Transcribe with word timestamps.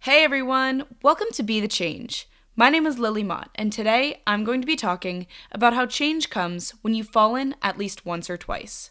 Hey 0.00 0.24
everyone, 0.24 0.84
welcome 1.02 1.28
to 1.32 1.44
Be 1.44 1.60
the 1.60 1.68
Change. 1.68 2.28
My 2.56 2.70
name 2.70 2.86
is 2.86 2.98
Lily 2.98 3.22
Mott, 3.22 3.50
and 3.54 3.72
today 3.72 4.22
I'm 4.26 4.42
going 4.42 4.60
to 4.60 4.66
be 4.66 4.74
talking 4.74 5.28
about 5.52 5.74
how 5.74 5.86
change 5.86 6.30
comes 6.30 6.74
when 6.82 6.94
you've 6.94 7.08
fallen 7.08 7.54
at 7.62 7.78
least 7.78 8.04
once 8.04 8.28
or 8.28 8.36
twice. 8.36 8.90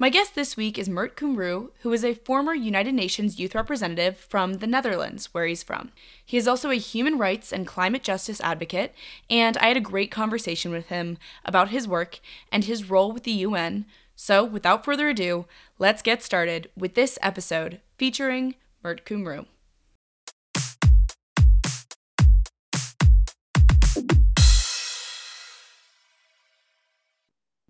My 0.00 0.10
guest 0.10 0.36
this 0.36 0.56
week 0.56 0.78
is 0.78 0.88
Mert 0.88 1.16
Kumru, 1.16 1.70
who 1.80 1.92
is 1.92 2.04
a 2.04 2.14
former 2.14 2.54
United 2.54 2.94
Nations 2.94 3.40
youth 3.40 3.52
representative 3.52 4.16
from 4.16 4.54
the 4.54 4.66
Netherlands, 4.68 5.34
where 5.34 5.44
he's 5.44 5.64
from. 5.64 5.90
He 6.24 6.36
is 6.36 6.46
also 6.46 6.70
a 6.70 6.76
human 6.76 7.18
rights 7.18 7.52
and 7.52 7.66
climate 7.66 8.04
justice 8.04 8.40
advocate, 8.40 8.94
and 9.28 9.56
I 9.56 9.66
had 9.66 9.76
a 9.76 9.80
great 9.80 10.12
conversation 10.12 10.70
with 10.70 10.86
him 10.86 11.18
about 11.44 11.70
his 11.70 11.88
work 11.88 12.20
and 12.52 12.62
his 12.62 12.88
role 12.88 13.10
with 13.10 13.24
the 13.24 13.32
UN. 13.32 13.86
So, 14.14 14.44
without 14.44 14.84
further 14.84 15.08
ado, 15.08 15.46
let's 15.80 16.00
get 16.00 16.22
started 16.22 16.70
with 16.76 16.94
this 16.94 17.18
episode 17.20 17.80
featuring 17.96 18.54
Mert 18.84 19.04
Kumru. 19.04 19.46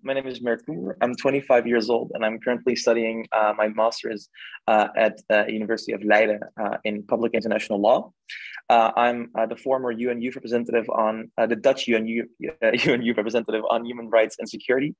My 0.09 0.15
name 0.15 0.25
is 0.25 0.41
Mert 0.41 0.65
Kumru. 0.65 0.95
I'm 1.01 1.13
25 1.13 1.67
years 1.67 1.87
old 1.87 2.13
and 2.15 2.25
I'm 2.25 2.39
currently 2.39 2.75
studying 2.75 3.27
uh, 3.31 3.53
my 3.55 3.67
master's 3.67 4.27
uh, 4.67 4.87
at 4.97 5.19
uh, 5.31 5.45
University 5.45 5.91
of 5.91 6.01
Leiden 6.03 6.39
uh, 6.59 6.77
in 6.83 7.03
public 7.03 7.35
international 7.35 7.79
law. 7.79 8.11
Uh, 8.71 8.91
I'm 8.97 9.29
uh, 9.37 9.45
the 9.45 9.55
former 9.55 9.91
UN 9.91 10.19
Youth 10.19 10.35
Representative 10.35 10.89
on 10.89 11.29
the 11.37 11.55
Dutch 11.55 11.87
UN 11.87 12.07
Youth 12.07 12.25
Representative 13.17 13.63
on 13.69 13.85
Human 13.85 14.09
Rights 14.09 14.37
and 14.39 14.49
Security. 14.49 14.95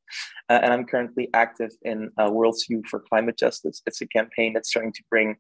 and 0.48 0.72
I'm 0.72 0.86
currently 0.86 1.28
active 1.34 1.72
in 1.82 2.12
World's 2.20 2.70
Youth 2.70 2.86
for 2.86 3.00
Climate 3.00 3.36
Justice. 3.36 3.82
It's 3.88 4.02
a 4.02 4.08
campaign 4.08 4.54
that's 4.54 4.70
trying 4.70 4.94
to 4.94 5.04
bring 5.10 5.38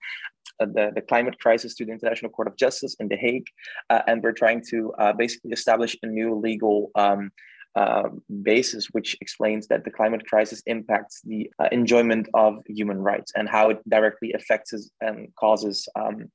the, 0.59 0.91
the 0.95 1.01
climate 1.01 1.38
crisis 1.39 1.75
to 1.75 1.85
the 1.85 1.91
International 1.91 2.31
Court 2.31 2.47
of 2.47 2.57
Justice 2.57 2.95
in 2.99 3.07
The 3.07 3.17
Hague. 3.17 3.45
and 3.91 4.23
we're 4.23 4.31
trying 4.31 4.63
to 4.72 4.94
basically 5.16 5.51
establish 5.51 5.95
a 6.01 6.07
new 6.07 6.33
legal 6.33 6.89
um, 6.95 7.29
uh, 7.75 8.09
basis, 8.42 8.88
which 8.92 9.17
explains 9.22 9.67
that 9.67 9.84
the 9.84 9.92
climate 9.92 10.25
crisis 10.25 10.62
impacts 10.66 11.22
the 11.22 11.50
uh, 11.59 11.67
enjoyment 11.72 12.28
of 12.34 12.64
human 12.67 13.00
rights 13.00 13.31
and 13.36 13.48
how 13.48 13.70
it 13.70 13.80
directly 13.89 14.34
affects 14.34 14.92
and 15.02 15.34
causes 15.36 15.88
um, 15.95 16.30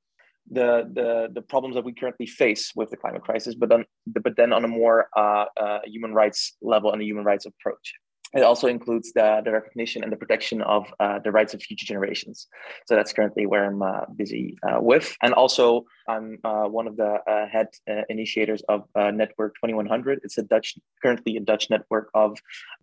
the, 0.50 0.90
the 0.92 1.28
the 1.32 1.42
problems 1.42 1.74
that 1.74 1.84
we 1.84 1.92
currently 1.92 2.26
face 2.26 2.72
with 2.76 2.90
the 2.90 2.96
climate 2.96 3.22
crisis, 3.22 3.54
but 3.54 3.68
then 3.68 3.84
but 4.06 4.36
then 4.36 4.52
on 4.52 4.64
a 4.64 4.68
more 4.68 5.08
uh, 5.16 5.46
uh 5.56 5.80
human 5.84 6.12
rights 6.12 6.56
level 6.60 6.92
and 6.92 7.00
a 7.00 7.04
human 7.04 7.24
rights 7.24 7.46
approach. 7.46 7.94
It 8.34 8.42
also 8.42 8.66
includes 8.66 9.12
the, 9.12 9.42
the 9.44 9.52
recognition 9.52 10.02
and 10.02 10.12
the 10.12 10.16
protection 10.16 10.60
of 10.62 10.92
uh, 10.98 11.20
the 11.20 11.30
rights 11.30 11.54
of 11.54 11.62
future 11.62 11.86
generations. 11.86 12.48
So 12.86 12.96
that's 12.96 13.12
currently 13.12 13.46
where 13.46 13.64
I'm 13.64 13.80
uh, 13.80 14.06
busy 14.16 14.58
uh, 14.68 14.78
with. 14.80 15.16
And 15.22 15.32
also, 15.34 15.84
I'm 16.08 16.38
uh, 16.42 16.64
one 16.64 16.88
of 16.88 16.96
the 16.96 17.18
uh, 17.28 17.46
head 17.46 17.68
uh, 17.88 18.02
initiators 18.08 18.62
of 18.68 18.84
Network 18.96 19.54
2100. 19.56 20.20
It's 20.24 20.38
a 20.38 20.42
Dutch, 20.42 20.76
currently 21.02 21.36
a 21.36 21.40
Dutch 21.40 21.70
network 21.70 22.10
of, 22.14 22.38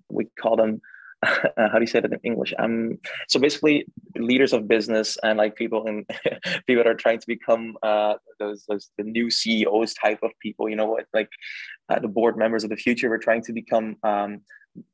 we 0.09 0.27
call 0.39 0.55
them 0.55 0.81
how 1.57 1.73
do 1.73 1.81
you 1.81 1.87
say 1.87 1.99
that 1.99 2.11
in 2.11 2.19
English? 2.23 2.53
Um, 2.57 2.97
so 3.27 3.39
basically, 3.39 3.85
leaders 4.17 4.53
of 4.53 4.67
business 4.67 5.17
and 5.23 5.37
like 5.37 5.55
people 5.55 5.85
in 5.87 6.05
people 6.67 6.83
that 6.83 6.87
are 6.87 6.95
trying 6.95 7.19
to 7.19 7.27
become 7.27 7.77
uh, 7.83 8.15
those 8.39 8.65
those 8.67 8.89
the 8.97 9.03
new 9.03 9.29
CEOs 9.29 9.93
type 9.93 10.19
of 10.23 10.31
people. 10.41 10.69
You 10.69 10.75
know 10.75 10.87
what? 10.87 11.05
Like 11.13 11.29
uh, 11.89 11.99
the 11.99 12.07
board 12.07 12.37
members 12.37 12.63
of 12.63 12.69
the 12.69 12.75
future. 12.75 13.09
We're 13.09 13.19
trying 13.19 13.43
to 13.43 13.53
become 13.53 13.97
um, 14.03 14.41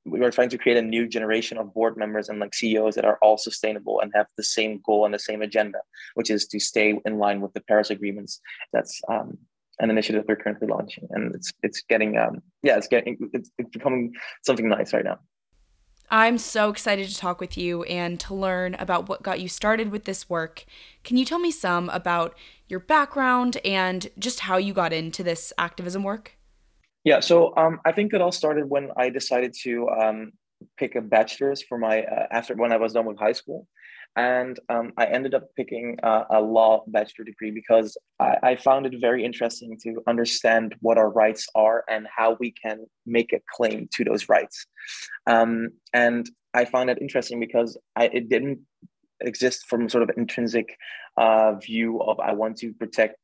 we 0.05 0.21
are 0.21 0.31
trying 0.31 0.49
to 0.49 0.57
create 0.57 0.77
a 0.77 0.81
new 0.81 1.07
generation 1.07 1.57
of 1.57 1.73
board 1.73 1.97
members 1.97 2.29
and 2.29 2.39
like 2.39 2.55
CEOs 2.55 2.95
that 2.95 3.05
are 3.05 3.19
all 3.21 3.37
sustainable 3.37 4.01
and 4.01 4.11
have 4.15 4.27
the 4.35 4.43
same 4.43 4.81
goal 4.83 5.05
and 5.05 5.13
the 5.13 5.19
same 5.19 5.41
agenda, 5.41 5.79
which 6.15 6.29
is 6.29 6.47
to 6.47 6.59
stay 6.59 6.99
in 7.05 7.17
line 7.19 7.41
with 7.41 7.53
the 7.53 7.61
Paris 7.61 7.89
agreements. 7.89 8.41
That's 8.73 8.99
um, 9.07 9.37
an 9.79 9.91
initiative 9.91 10.25
we're 10.27 10.35
currently 10.35 10.67
launching, 10.67 11.07
and 11.11 11.33
it's 11.35 11.53
it's 11.63 11.83
getting 11.87 12.17
um, 12.17 12.41
yeah, 12.63 12.77
it's 12.77 12.87
getting 12.87 13.17
it's, 13.33 13.51
it's 13.57 13.69
becoming 13.69 14.13
something 14.43 14.67
nice 14.67 14.93
right 14.93 15.05
now. 15.05 15.19
I'm 16.09 16.37
so 16.37 16.69
excited 16.69 17.09
to 17.09 17.17
talk 17.17 17.41
with 17.41 17.57
you 17.57 17.83
and 17.83 18.17
to 18.21 18.33
learn 18.33 18.75
about 18.75 19.09
what 19.09 19.23
got 19.23 19.41
you 19.41 19.49
started 19.49 19.91
with 19.91 20.05
this 20.05 20.29
work. 20.29 20.63
Can 21.03 21.17
you 21.17 21.25
tell 21.25 21.39
me 21.39 21.51
some 21.51 21.89
about 21.89 22.37
your 22.69 22.79
background 22.79 23.57
and 23.65 24.07
just 24.17 24.41
how 24.41 24.55
you 24.55 24.73
got 24.73 24.93
into 24.93 25.21
this 25.21 25.51
activism 25.57 26.03
work? 26.03 26.37
Yeah, 27.03 27.19
so 27.19 27.53
um, 27.57 27.81
I 27.85 27.91
think 27.91 28.13
it 28.13 28.21
all 28.21 28.31
started 28.31 28.69
when 28.69 28.89
I 28.95 29.09
decided 29.09 29.53
to 29.63 29.89
um, 29.89 30.31
pick 30.77 30.95
a 30.95 31.01
bachelor's 31.01 31.61
for 31.61 31.77
my 31.77 32.03
uh, 32.03 32.27
after 32.31 32.55
when 32.55 32.71
I 32.71 32.77
was 32.77 32.93
done 32.93 33.05
with 33.05 33.19
high 33.19 33.33
school, 33.33 33.67
and 34.15 34.59
um, 34.69 34.93
I 34.97 35.05
ended 35.05 35.33
up 35.33 35.49
picking 35.55 35.97
uh, 36.01 36.23
a 36.31 36.41
law 36.41 36.83
bachelor 36.87 37.25
degree 37.25 37.51
because 37.51 37.97
I, 38.19 38.37
I, 38.41 38.55
found 38.55 38.85
it 38.85 38.95
very 38.99 39.23
interesting 39.23 39.77
to 39.83 40.01
understand 40.07 40.75
what 40.81 40.97
our 40.97 41.09
rights 41.09 41.47
are 41.53 41.83
and 41.87 42.07
how 42.15 42.35
we 42.39 42.51
can 42.51 42.85
make 43.05 43.31
a 43.33 43.41
claim 43.55 43.87
to 43.93 44.03
those 44.03 44.27
rights. 44.27 44.65
Um, 45.27 45.69
and 45.93 46.27
I 46.53 46.65
found 46.65 46.89
it 46.89 46.97
interesting 46.99 47.39
because 47.39 47.77
I, 47.95 48.05
it 48.05 48.29
didn't 48.29 48.59
exist 49.21 49.67
from 49.67 49.89
sort 49.89 50.03
of 50.03 50.11
intrinsic 50.17 50.77
uh, 51.17 51.53
view 51.55 52.01
of 52.01 52.19
I 52.19 52.33
want 52.33 52.57
to 52.57 52.73
protect 52.73 53.19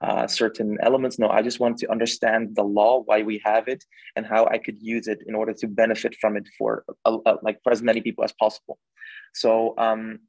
uh, 0.00 0.26
certain 0.26 0.76
elements. 0.82 1.18
No, 1.18 1.28
I 1.28 1.40
just 1.42 1.60
want 1.60 1.78
to 1.78 1.90
understand 1.90 2.56
the 2.56 2.62
law, 2.62 3.02
why 3.04 3.22
we 3.22 3.40
have 3.44 3.68
it, 3.68 3.82
and 4.16 4.26
how 4.26 4.46
I 4.46 4.58
could 4.58 4.78
use 4.80 5.08
it 5.08 5.20
in 5.26 5.34
order 5.34 5.54
to 5.54 5.66
benefit 5.66 6.16
from 6.20 6.36
it 6.36 6.46
for 6.58 6.84
like 7.42 7.60
for 7.62 7.72
as 7.72 7.82
many 7.82 8.00
people 8.00 8.24
as 8.24 8.32
possible. 8.32 8.78
So 9.34 9.74
um, 9.78 10.20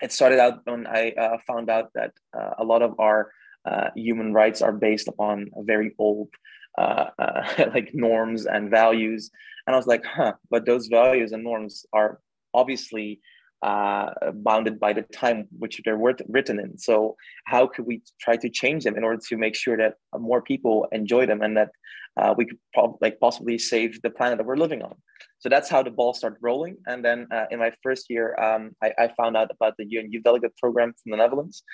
it 0.00 0.12
started 0.12 0.38
out 0.38 0.60
when 0.64 0.86
I 0.86 1.10
uh, 1.10 1.38
found 1.46 1.70
out 1.70 1.90
that 1.94 2.12
uh, 2.36 2.54
a 2.58 2.64
lot 2.64 2.82
of 2.82 2.98
our 2.98 3.32
uh, 3.64 3.90
human 3.94 4.32
rights 4.32 4.62
are 4.62 4.72
based 4.72 5.08
upon 5.08 5.50
very 5.58 5.94
old 5.98 6.28
like 6.78 7.90
norms 7.92 8.46
and 8.46 8.70
values, 8.70 9.30
and 9.66 9.74
I 9.74 9.76
was 9.76 9.86
like, 9.86 10.04
huh, 10.04 10.34
but 10.50 10.66
those 10.66 10.88
values 10.88 11.32
and 11.32 11.44
norms 11.44 11.86
are 11.92 12.18
obviously 12.54 13.20
uh, 13.62 14.10
bounded 14.34 14.80
by 14.80 14.92
the 14.92 15.02
time 15.02 15.46
which 15.58 15.80
they're 15.84 15.96
written 15.96 16.58
in. 16.58 16.76
So 16.78 17.16
how 17.44 17.66
could 17.68 17.86
we 17.86 18.02
try 18.20 18.36
to 18.36 18.48
change 18.48 18.84
them 18.84 18.96
in 18.96 19.04
order 19.04 19.20
to 19.28 19.36
make 19.36 19.54
sure 19.54 19.76
that 19.76 19.94
more 20.18 20.42
people 20.42 20.88
enjoy 20.90 21.26
them 21.26 21.42
and 21.42 21.56
that 21.56 21.70
uh, 22.16 22.34
we 22.36 22.44
could 22.44 22.58
pro- 22.74 22.98
like 23.00 23.20
possibly 23.20 23.58
save 23.58 24.02
the 24.02 24.10
planet 24.10 24.38
that 24.38 24.46
we're 24.46 24.56
living 24.56 24.82
on? 24.82 24.96
So 25.42 25.48
that's 25.48 25.68
how 25.68 25.82
the 25.82 25.90
ball 25.90 26.14
started 26.14 26.38
rolling. 26.40 26.76
And 26.86 27.04
then 27.04 27.26
uh, 27.32 27.46
in 27.50 27.58
my 27.58 27.72
first 27.82 28.08
year, 28.08 28.40
um, 28.40 28.76
I, 28.80 28.92
I, 28.96 29.08
found 29.16 29.36
out 29.36 29.50
about 29.50 29.74
the 29.76 29.84
UN 29.88 30.12
Youth 30.12 30.22
Delegate 30.22 30.56
Program 30.56 30.94
from 31.02 31.10
the 31.10 31.16
Netherlands, 31.16 31.64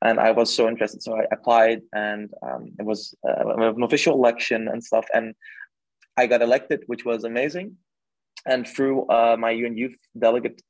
and 0.00 0.18
I 0.18 0.30
was 0.30 0.52
so 0.52 0.66
interested. 0.66 1.02
So 1.02 1.14
I 1.14 1.24
applied, 1.30 1.82
and 1.94 2.30
um, 2.42 2.72
it 2.78 2.86
was 2.86 3.14
uh, 3.28 3.74
an 3.74 3.82
official 3.82 4.14
election 4.14 4.68
and 4.68 4.82
stuff, 4.82 5.04
and 5.12 5.34
I 6.16 6.26
got 6.26 6.40
elected, 6.40 6.84
which 6.86 7.04
was 7.04 7.24
amazing. 7.24 7.76
And 8.46 8.66
through 8.66 9.06
uh, 9.08 9.36
my 9.38 9.50
UN 9.50 9.76
Youth 9.76 9.96
Delegate 10.18 10.62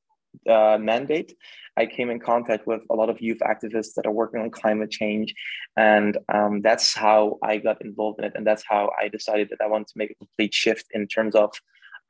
uh, 0.51 0.79
mandate, 0.81 1.35
I 1.77 1.87
came 1.87 2.11
in 2.11 2.19
contact 2.19 2.67
with 2.67 2.83
a 2.91 2.95
lot 2.97 3.09
of 3.09 3.21
youth 3.21 3.39
activists 3.39 3.95
that 3.95 4.05
are 4.05 4.13
working 4.13 4.41
on 4.41 4.51
climate 4.51 4.91
change. 4.91 5.33
And 5.77 6.19
um, 6.35 6.61
that's 6.61 6.93
how 6.93 7.39
I 7.41 7.59
got 7.59 7.81
involved 7.83 8.19
in 8.19 8.25
it. 8.25 8.33
And 8.35 8.45
that's 8.45 8.65
how 8.67 8.91
I 9.01 9.07
decided 9.07 9.49
that 9.51 9.61
I 9.63 9.69
wanted 9.69 9.87
to 9.89 9.99
make 9.99 10.11
a 10.11 10.17
complete 10.17 10.53
shift 10.53 10.87
in 10.93 11.07
terms 11.07 11.37
of 11.37 11.53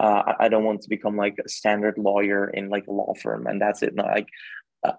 uh, 0.01 0.35
I 0.39 0.49
don't 0.49 0.65
want 0.65 0.83
to 0.83 0.89
become 0.89 1.17
like 1.17 1.37
a 1.45 1.49
standard 1.49 1.99
lawyer 1.99 2.49
in 2.49 2.69
like 2.69 2.87
a 2.87 2.93
law 2.93 3.15
firm. 3.21 3.47
And 3.47 3.61
that's 3.61 3.83
it. 3.83 3.95
Like, 3.97 4.29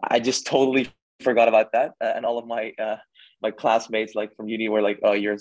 I 0.04 0.20
just 0.20 0.46
totally 0.46 0.90
forgot 1.22 1.48
about 1.48 1.72
that. 1.74 1.94
Uh, 2.02 2.12
and 2.16 2.26
all 2.26 2.38
of 2.38 2.48
my, 2.48 2.74
uh, 2.80 2.98
my 3.42 3.52
classmates 3.52 4.16
like 4.16 4.36
from 4.36 4.50
uni 4.50 4.68
were 4.68 4.82
like, 4.82 5.00
oh, 5.04 5.14
you're, 5.14 5.38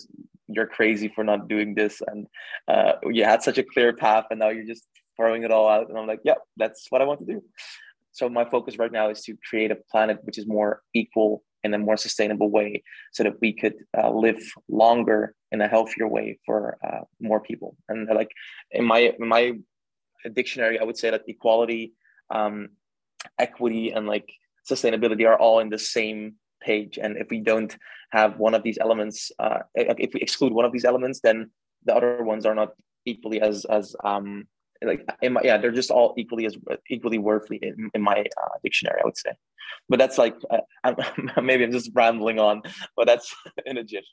you're 0.48 0.66
crazy 0.66 1.08
for 1.08 1.24
not 1.24 1.48
doing 1.48 1.74
this. 1.74 2.00
And 2.06 2.26
uh, 2.68 2.92
you 3.04 3.24
had 3.24 3.42
such 3.42 3.58
a 3.58 3.64
clear 3.64 3.92
path 3.92 4.26
and 4.30 4.38
now 4.38 4.50
you're 4.50 4.64
just 4.64 4.86
throwing 5.16 5.42
it 5.42 5.50
all 5.50 5.68
out. 5.68 5.88
And 5.88 5.98
I'm 5.98 6.06
like, 6.06 6.20
yep, 6.24 6.38
yeah, 6.38 6.66
that's 6.66 6.86
what 6.90 7.02
I 7.02 7.04
want 7.04 7.20
to 7.20 7.26
do. 7.26 7.42
So 8.12 8.28
my 8.28 8.44
focus 8.44 8.78
right 8.78 8.92
now 8.92 9.10
is 9.10 9.22
to 9.22 9.36
create 9.48 9.70
a 9.70 9.76
planet 9.90 10.18
which 10.22 10.38
is 10.38 10.46
more 10.46 10.82
equal 10.94 11.42
in 11.64 11.74
a 11.74 11.78
more 11.78 11.96
sustainable 11.96 12.50
way 12.50 12.82
so 13.12 13.22
that 13.24 13.40
we 13.40 13.52
could 13.52 13.74
uh, 13.96 14.10
live 14.10 14.40
longer 14.68 15.34
in 15.52 15.60
a 15.60 15.68
healthier 15.68 16.08
way 16.08 16.38
for 16.46 16.78
uh, 16.86 17.04
more 17.20 17.40
people. 17.40 17.76
And 17.88 18.08
like 18.08 18.32
in 18.70 18.84
my, 18.84 19.14
in 19.18 19.28
my 19.28 19.54
dictionary, 20.32 20.78
I 20.78 20.84
would 20.84 20.98
say 20.98 21.10
that 21.10 21.22
equality, 21.26 21.94
um, 22.30 22.70
equity, 23.38 23.90
and 23.90 24.06
like 24.06 24.28
sustainability 24.70 25.26
are 25.26 25.38
all 25.38 25.60
in 25.60 25.70
the 25.70 25.78
same 25.78 26.34
page. 26.60 26.98
And 27.00 27.16
if 27.16 27.28
we 27.30 27.40
don't 27.40 27.76
have 28.10 28.38
one 28.38 28.54
of 28.54 28.62
these 28.62 28.78
elements, 28.78 29.32
uh, 29.38 29.60
if 29.74 30.14
we 30.14 30.20
exclude 30.20 30.52
one 30.52 30.64
of 30.64 30.72
these 30.72 30.84
elements, 30.84 31.20
then 31.20 31.50
the 31.84 31.94
other 31.94 32.22
ones 32.22 32.44
are 32.46 32.54
not 32.54 32.70
equally 33.04 33.40
as 33.40 33.64
as 33.64 33.94
um, 34.04 34.46
like 34.82 35.04
my, 35.30 35.40
yeah 35.42 35.58
they're 35.58 35.72
just 35.72 35.90
all 35.90 36.14
equally 36.16 36.46
as 36.46 36.56
equally 36.88 37.18
worthy 37.18 37.58
in, 37.62 37.90
in 37.94 38.02
my 38.02 38.20
uh, 38.20 38.48
dictionary 38.62 39.00
i 39.00 39.04
would 39.04 39.16
say. 39.16 39.30
But 39.88 39.98
that's 39.98 40.18
like 40.18 40.34
uh, 40.50 40.58
I'm, 40.84 40.96
maybe 41.44 41.64
i'm 41.64 41.72
just 41.72 41.90
rambling 41.94 42.38
on 42.38 42.62
but 42.96 43.06
that's 43.06 43.34
in 43.66 43.78
a 43.78 43.84
gist 43.84 44.12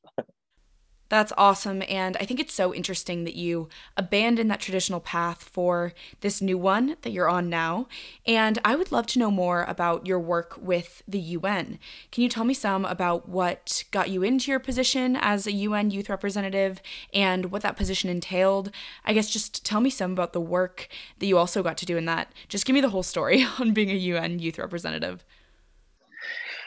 That's 1.08 1.32
awesome. 1.38 1.84
And 1.88 2.18
I 2.18 2.26
think 2.26 2.40
it's 2.40 2.54
so 2.54 2.74
interesting 2.74 3.26
that 3.26 3.36
you 3.36 3.70
abandoned 3.96 4.50
that 4.50 4.60
traditional 4.60 5.00
path 5.00 5.44
for 5.44 5.94
this 6.22 6.42
new 6.42 6.58
one 6.58 6.98
that 7.04 7.12
you're 7.12 7.30
on 7.30 7.48
now. 7.48 7.88
And 8.26 8.58
I 8.66 8.76
would 8.76 8.92
love 8.92 9.06
to 9.08 9.20
know 9.20 9.30
more 9.30 9.66
about 9.68 10.08
your 10.08 10.20
work 10.20 10.58
with 10.60 11.04
the 11.08 11.20
UN. 11.20 11.78
Can 12.12 12.24
you 12.24 12.30
tell 12.30 12.44
me 12.44 12.56
some 12.56 12.86
about 12.86 13.30
what 13.30 13.84
got 13.92 14.10
you 14.10 14.24
into 14.24 14.50
your 14.50 14.60
position 14.60 15.16
as 15.16 15.46
a 15.46 15.52
UN 15.52 15.92
youth 15.92 16.10
representative 16.10 16.82
and 17.14 17.52
what 17.52 17.62
that 17.62 17.78
position 17.78 18.10
entailed? 18.10 18.72
I 19.04 19.14
guess 19.14 19.30
just 19.30 19.64
tell 19.64 19.82
me 19.82 19.92
some 19.92 20.12
about 20.12 20.34
the 20.34 20.42
work 20.42 20.88
that 21.20 21.28
you 21.28 21.38
also 21.38 21.62
got 21.62 21.78
to 21.78 21.86
do 21.86 21.98
in 21.98 22.06
that. 22.06 22.32
Just 22.50 22.66
give 22.66 22.74
me 22.74 22.82
the 22.82 22.90
whole 22.90 23.04
story 23.04 23.46
on 23.60 23.74
being 23.74 23.92
a 23.92 23.96
UN 23.96 24.40
youth 24.40 24.58
representative. 24.58 25.24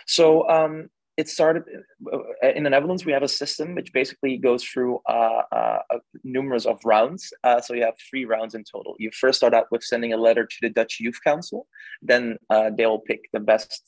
So, 0.06 0.49
um, 0.49 0.90
it 1.19 1.29
started 1.29 1.65
uh, 2.12 2.49
in 2.55 2.62
the 2.62 2.70
Netherlands. 2.70 3.05
We 3.05 3.11
have 3.11 3.25
a 3.25 3.29
system 3.29 3.75
which 3.75 3.93
basically 3.93 4.38
goes 4.38 4.62
through 4.62 5.00
uh, 5.09 5.43
uh, 5.50 5.79
numerous 6.23 6.65
of 6.65 6.79
rounds. 6.85 7.32
Uh, 7.43 7.61
so 7.61 7.75
you 7.75 7.82
have 7.82 7.94
three 8.09 8.25
rounds 8.25 8.55
in 8.55 8.62
total. 8.62 8.94
You 9.00 9.11
first 9.11 9.38
start 9.38 9.53
out 9.53 9.67
with 9.73 9.82
sending 9.82 10.12
a 10.12 10.17
letter 10.17 10.47
to 10.47 10.56
the 10.62 10.70
Dutch 10.70 10.99
Youth 11.00 11.19
Council. 11.25 11.67
Then 12.00 12.37
uh, 12.50 12.70
they'll 12.76 13.00
pick 13.00 13.23
the 13.32 13.41
best. 13.41 13.82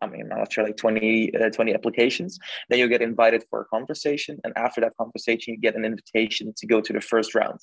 I 0.00 0.06
mean, 0.06 0.32
I'm 0.32 0.38
not 0.38 0.50
sure, 0.50 0.64
like 0.64 0.78
20, 0.78 1.34
uh, 1.36 1.50
20 1.50 1.74
applications. 1.74 2.38
Then 2.70 2.78
you 2.78 2.88
get 2.88 3.02
invited 3.02 3.44
for 3.50 3.60
a 3.60 3.66
conversation, 3.66 4.38
and 4.42 4.54
after 4.56 4.80
that 4.80 4.96
conversation, 4.96 5.52
you 5.52 5.60
get 5.60 5.76
an 5.76 5.84
invitation 5.84 6.54
to 6.56 6.66
go 6.66 6.80
to 6.80 6.92
the 6.94 7.02
first 7.02 7.34
round. 7.34 7.60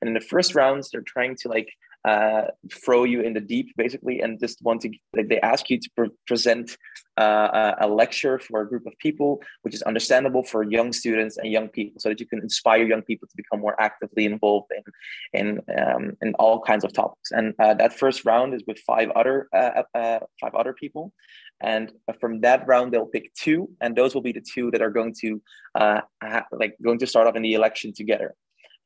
And 0.00 0.08
in 0.08 0.14
the 0.14 0.20
first 0.20 0.56
rounds, 0.56 0.90
they're 0.90 1.02
trying 1.06 1.36
to 1.42 1.48
like 1.48 1.68
uh, 2.06 2.42
throw 2.84 3.02
you 3.02 3.20
in 3.20 3.32
the 3.34 3.40
deep 3.40 3.74
basically 3.76 4.20
and 4.20 4.38
just 4.38 4.62
want 4.62 4.80
to 4.80 4.90
like 5.14 5.28
they 5.28 5.40
ask 5.40 5.68
you 5.68 5.78
to 5.78 5.90
pre- 5.96 6.10
present 6.26 6.76
uh, 7.18 7.72
a 7.80 7.88
lecture 7.88 8.38
for 8.38 8.60
a 8.60 8.68
group 8.68 8.86
of 8.86 8.92
people 8.98 9.42
which 9.62 9.74
is 9.74 9.82
understandable 9.82 10.44
for 10.44 10.62
young 10.62 10.92
students 10.92 11.36
and 11.36 11.50
young 11.50 11.68
people 11.68 11.98
so 11.98 12.08
that 12.08 12.20
you 12.20 12.26
can 12.26 12.40
inspire 12.40 12.84
young 12.86 13.02
people 13.02 13.26
to 13.26 13.36
become 13.36 13.60
more 13.60 13.74
actively 13.80 14.24
involved 14.24 14.70
in 14.76 14.84
in 15.40 15.60
um, 15.78 16.16
in 16.22 16.34
all 16.34 16.60
kinds 16.60 16.84
of 16.84 16.92
topics. 16.92 17.32
And 17.32 17.54
uh, 17.58 17.74
that 17.74 17.98
first 17.98 18.24
round 18.24 18.54
is 18.54 18.62
with 18.68 18.78
five 18.80 19.10
other 19.10 19.48
uh, 19.52 19.82
uh, 19.94 20.20
five 20.40 20.54
other 20.54 20.72
people. 20.72 21.12
And 21.60 21.90
from 22.20 22.42
that 22.42 22.68
round 22.68 22.92
they'll 22.92 23.06
pick 23.06 23.34
two 23.34 23.70
and 23.80 23.96
those 23.96 24.14
will 24.14 24.22
be 24.22 24.32
the 24.32 24.44
two 24.54 24.70
that 24.72 24.82
are 24.82 24.90
going 24.90 25.14
to 25.22 25.42
uh, 25.74 26.00
ha- 26.22 26.46
like 26.52 26.76
going 26.84 26.98
to 26.98 27.06
start 27.06 27.26
off 27.26 27.34
in 27.34 27.42
the 27.42 27.54
election 27.54 27.92
together 27.92 28.34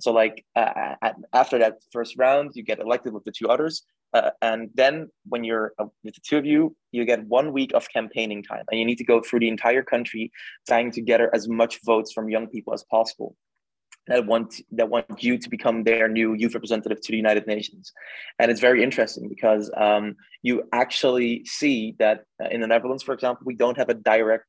so 0.01 0.13
like 0.13 0.45
uh, 0.57 0.95
after 1.33 1.59
that 1.59 1.79
first 1.93 2.17
round, 2.17 2.53
you 2.55 2.63
get 2.63 2.79
elected 2.79 3.13
with 3.13 3.25
the 3.25 3.33
two 3.33 3.49
others, 3.49 3.83
uh, 4.13 4.31
and 4.43 4.71
then 4.75 5.09
when 5.29 5.45
you're 5.45 5.73
uh, 5.79 5.87
with 6.03 6.15
the 6.15 6.21
two 6.27 6.39
of 6.39 6.47
you, 6.47 6.75
you 6.93 7.05
get 7.05 7.25
one 7.27 7.53
week 7.53 7.73
of 7.75 7.89
campaigning 7.91 8.43
time, 8.43 8.65
and 8.71 8.79
you 8.79 8.85
need 8.85 8.99
to 8.99 9.05
go 9.05 9.21
through 9.21 9.41
the 9.41 9.49
entire 9.49 9.83
country 9.83 10.33
trying 10.67 10.91
to 10.93 11.01
gather 11.01 11.35
as 11.35 11.49
much 11.49 11.81
votes 11.85 12.13
from 12.13 12.29
young 12.29 12.47
people 12.47 12.73
as 12.73 12.85
possible 12.91 13.37
that 14.07 14.27
want 14.27 14.61
that 14.73 14.89
want 14.89 15.23
you 15.23 15.39
to 15.39 15.49
become 15.49 15.85
their 15.85 16.09
new 16.09 16.35
youth 16.35 16.55
representative 16.55 17.01
to 17.01 17.13
the 17.13 17.17
United 17.17 17.47
Nations, 17.47 17.93
and 18.39 18.51
it's 18.51 18.61
very 18.61 18.83
interesting 18.83 19.29
because 19.29 19.71
um, 19.77 20.17
you 20.43 20.65
actually 20.73 21.45
see 21.45 21.95
that 21.99 22.25
uh, 22.43 22.49
in 22.51 22.61
the 22.61 22.67
Netherlands, 22.67 23.03
for 23.03 23.15
example, 23.15 23.45
we 23.47 23.55
don't 23.55 23.77
have 23.77 23.89
a 23.89 23.95
direct 23.95 24.47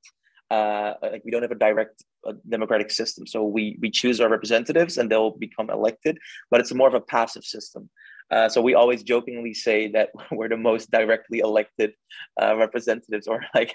uh, 0.52 0.96
like 1.02 1.24
we 1.24 1.32
don't 1.32 1.42
have 1.42 1.58
a 1.60 1.64
direct 1.68 2.04
uh, 2.28 2.34
democratic 2.50 2.92
system. 2.92 3.26
So 3.26 3.44
we 3.46 3.78
we 3.80 3.90
choose 3.90 4.20
our 4.20 4.30
representatives 4.30 4.98
and 4.98 5.10
they'll 5.10 5.38
become 5.48 5.70
elected, 5.70 6.18
but 6.50 6.60
it's 6.60 6.74
more 6.74 6.90
of 6.90 6.94
a 6.94 7.08
passive 7.16 7.46
system. 7.46 7.90
Uh, 8.30 8.48
so 8.48 8.62
we 8.62 8.76
always 8.76 9.04
jokingly 9.04 9.54
say 9.54 9.88
that 9.92 10.10
we're 10.32 10.50
the 10.50 10.58
most 10.58 10.92
directly 10.92 11.40
elected 11.40 11.94
uh, 12.42 12.56
representatives, 12.58 13.28
or 13.28 13.44
like, 13.56 13.74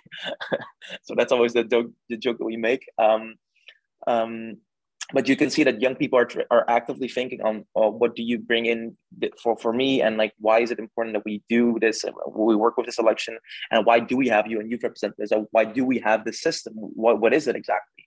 so 1.03 1.15
that's 1.17 1.33
always 1.33 1.55
the 1.55 1.65
joke, 1.65 1.91
the 2.11 2.17
joke 2.17 2.39
that 2.39 2.45
we 2.45 2.57
make. 2.57 2.85
Um, 2.99 3.37
um, 4.07 4.59
but 5.13 5.29
you 5.29 5.37
can 5.37 5.51
see 5.51 5.63
that 5.65 5.81
young 5.81 5.95
people 5.95 6.19
are, 6.19 6.29
are 6.51 6.65
actively 6.69 7.09
thinking 7.09 7.41
on 7.43 7.65
uh, 7.77 7.89
what 7.89 8.17
do 8.17 8.23
you 8.23 8.39
bring 8.39 8.67
in 8.67 8.97
for, 9.43 9.57
for 9.57 9.73
me? 9.73 10.03
And 10.03 10.17
like 10.17 10.33
why 10.39 10.61
is 10.61 10.71
it 10.71 10.79
important 10.79 11.15
that 11.15 11.25
we 11.25 11.43
do 11.49 11.79
this 11.81 12.05
we 12.35 12.57
work 12.57 12.77
with 12.77 12.87
this 12.87 12.99
election? 12.99 13.39
And 13.71 13.87
why 13.87 14.01
do 14.01 14.17
we 14.17 14.29
have 14.29 14.47
you 14.47 14.61
and 14.61 14.71
youth 14.71 14.83
representatives 14.83 15.31
and 15.33 15.47
why 15.53 15.65
do 15.65 15.85
we 15.85 15.99
have 16.01 16.25
this 16.25 16.41
system? 16.41 16.75
What, 16.77 17.21
what 17.21 17.33
is 17.33 17.47
it 17.47 17.57
exactly? 17.57 18.05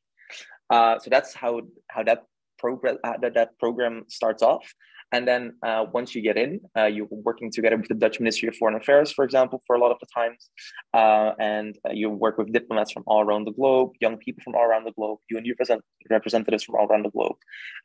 Uh, 0.70 1.00
so 1.00 1.10
that's 1.10 1.34
how 1.34 1.62
how 1.88 2.04
that 2.04 2.24
program 2.58 2.98
uh, 3.04 3.14
that, 3.22 3.34
that 3.34 3.58
program 3.60 4.04
starts 4.08 4.44
off 4.44 4.72
and 5.12 5.28
then 5.28 5.54
uh, 5.64 5.86
once 5.92 6.14
you 6.14 6.22
get 6.22 6.38
in, 6.38 6.62
uh, 6.78 6.86
you're 6.86 7.08
working 7.10 7.52
together 7.52 7.78
with 7.78 7.88
the 7.88 7.96
Dutch 7.96 8.20
Ministry 8.20 8.48
of 8.48 8.56
Foreign 8.56 8.76
Affairs, 8.76 9.12
for 9.12 9.26
example, 9.26 9.62
for 9.66 9.76
a 9.76 9.80
lot 9.80 9.92
of 9.92 9.98
the 10.00 10.08
times. 10.14 10.50
Uh, 10.94 11.34
and 11.40 11.78
uh, 11.88 11.92
you 11.92 12.10
work 12.10 12.38
with 12.38 12.54
diplomats 12.54 12.92
from 12.92 13.04
all 13.08 13.22
around 13.22 13.46
the 13.46 13.52
globe, 13.52 13.92
young 14.00 14.18
people 14.18 14.44
from 14.44 14.56
all 14.56 14.64
around 14.64 14.86
the 14.86 14.92
globe, 14.92 15.20
you 15.30 15.38
and 15.38 15.46
your 15.46 15.56
represent- 15.56 15.84
representatives 16.10 16.64
from 16.64 16.76
all 16.76 16.88
around 16.88 17.04
the 17.04 17.10
globe. 17.10 17.36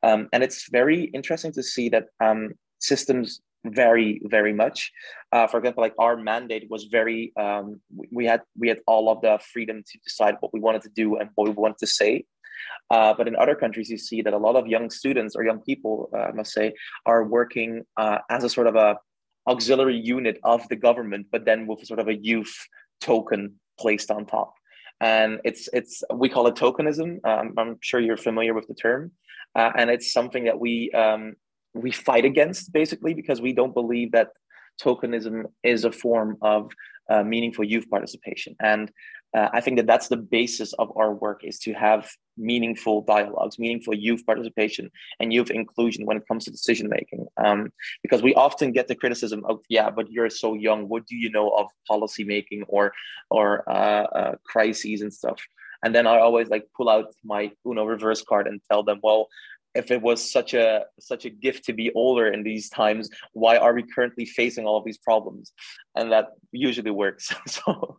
Um, 0.03 0.29
and 0.33 0.43
it's 0.43 0.69
very 0.71 1.05
interesting 1.15 1.53
to 1.53 1.63
see 1.63 1.89
that 1.91 2.07
um, 2.21 2.53
systems 2.81 3.41
vary 3.67 4.21
very 4.25 4.53
much. 4.53 4.93
Uh, 5.33 5.47
for 5.47 5.59
example, 5.59 5.83
like 5.83 5.95
our 5.99 6.17
mandate 6.17 6.67
was 6.69 6.85
very, 6.85 7.33
um, 7.39 7.81
we 8.13 8.27
had 8.27 8.43
we 8.59 8.69
had 8.69 8.81
all 8.87 9.11
of 9.11 9.23
the 9.23 9.39
freedom 9.53 9.83
to 9.91 9.99
decide 10.05 10.37
what 10.41 10.53
we 10.53 10.61
wanted 10.61 10.83
to 10.83 10.91
do 10.91 11.17
and 11.17 11.31
what 11.35 11.49
we 11.49 11.55
wanted 11.55 11.79
to 11.79 11.87
say. 11.87 12.25
Uh, 12.91 13.15
but 13.17 13.29
in 13.29 13.37
other 13.37 13.55
countries, 13.55 13.89
you 13.91 13.99
see 13.99 14.23
that 14.23 14.33
a 14.33 14.39
lot 14.39 14.57
of 14.57 14.67
young 14.67 14.91
students 14.91 15.35
or 15.37 15.45
young 15.45 15.61
people, 15.61 16.11
uh, 16.15 16.19
I 16.19 16.33
must 16.33 16.53
say, 16.53 16.75
are 17.07 17.25
working 17.25 17.85
uh, 17.97 18.19
as 18.31 18.45
a 18.45 18.49
sort 18.49 18.67
of 18.67 18.77
a 18.77 18.97
auxiliary 19.47 19.97
unit 19.97 20.39
of 20.45 20.67
the 20.69 20.77
government, 20.77 21.27
but 21.31 21.45
then 21.45 21.67
with 21.67 21.85
sort 21.87 22.01
of 22.01 22.09
a 22.09 22.15
youth 22.15 22.55
token 23.01 23.55
placed 23.79 24.11
on 24.11 24.27
top. 24.27 24.55
And 25.01 25.41
it's 25.45 25.69
it's 25.73 26.03
we 26.15 26.29
call 26.29 26.47
it 26.47 26.55
tokenism. 26.55 27.19
Um, 27.27 27.55
I'm 27.59 27.77
sure 27.81 28.01
you're 28.01 28.17
familiar 28.17 28.55
with 28.55 28.69
the 28.69 28.75
term, 28.75 29.13
uh, 29.55 29.73
and 29.77 29.91
it's 29.91 30.13
something 30.13 30.45
that 30.45 30.59
we 30.59 30.91
um, 30.93 31.35
we 31.75 31.91
fight 31.91 32.25
against 32.25 32.73
basically 32.73 33.13
because 33.13 33.41
we 33.41 33.53
don't 33.53 33.75
believe 33.75 34.13
that 34.13 34.29
tokenism 34.83 35.45
is 35.63 35.85
a 35.85 35.93
form 35.93 36.37
of 36.43 36.71
uh, 37.11 37.23
meaningful 37.23 37.65
youth 37.65 37.89
participation. 37.91 38.57
And 38.61 38.91
uh, 39.35 39.49
I 39.53 39.61
think 39.61 39.79
that 39.79 39.87
that's 39.87 40.09
the 40.09 40.17
basis 40.17 40.73
of 40.75 40.93
our 40.97 41.13
work 41.13 41.43
is 41.43 41.59
to 41.61 41.73
have 41.73 42.09
meaningful 42.37 43.03
dialogues, 43.03 43.59
meaningful 43.59 43.95
youth 43.95 44.25
participation 44.25 44.91
and 45.19 45.33
youth 45.33 45.51
inclusion 45.51 46.07
when 46.07 46.17
it 46.17 46.27
comes 46.29 46.45
to 46.45 46.51
decision 46.51 46.89
making. 46.89 47.27
Um, 47.37 47.73
because 48.03 48.23
we 48.23 48.35
often 48.35 48.73
get 48.73 48.87
the 48.87 48.95
criticism 48.95 49.45
of, 49.47 49.61
yeah, 49.69 49.91
but 49.91 50.11
you're 50.11 50.31
so 50.31 50.55
young. 50.55 50.89
What 50.89 51.07
do 51.07 51.17
you 51.17 51.31
know 51.31 51.51
of 51.51 51.69
policy 51.89 52.25
making 52.25 52.63
or 52.69 52.93
or 53.31 53.69
uh, 53.69 54.05
uh, 54.05 54.35
crises 54.45 55.01
and 55.01 55.13
stuff? 55.13 55.41
And 55.85 55.95
then 55.95 56.07
I 56.07 56.19
always 56.19 56.49
like 56.49 56.67
pull 56.77 56.89
out 56.89 57.13
my 57.25 57.51
Uno 57.67 57.85
reverse 57.85 58.23
card 58.23 58.47
and 58.47 58.61
tell 58.71 58.83
them, 58.83 59.01
well, 59.03 59.29
if 59.75 59.91
it 59.91 60.01
was 60.01 60.31
such 60.31 60.55
a 60.55 60.85
such 61.01 61.25
a 61.25 61.31
gift 61.31 61.65
to 61.65 61.73
be 61.73 61.93
older 61.95 62.29
in 62.29 62.45
these 62.45 62.71
times 62.71 63.11
why 63.33 63.57
are 63.57 63.75
we 63.75 63.83
currently 63.83 64.25
facing 64.25 64.67
all 64.67 64.79
of 64.79 64.85
these 64.85 64.99
problems 64.99 65.53
and 65.97 66.13
that 66.13 66.27
usually 66.53 66.93
works 66.93 67.35
so 67.49 67.99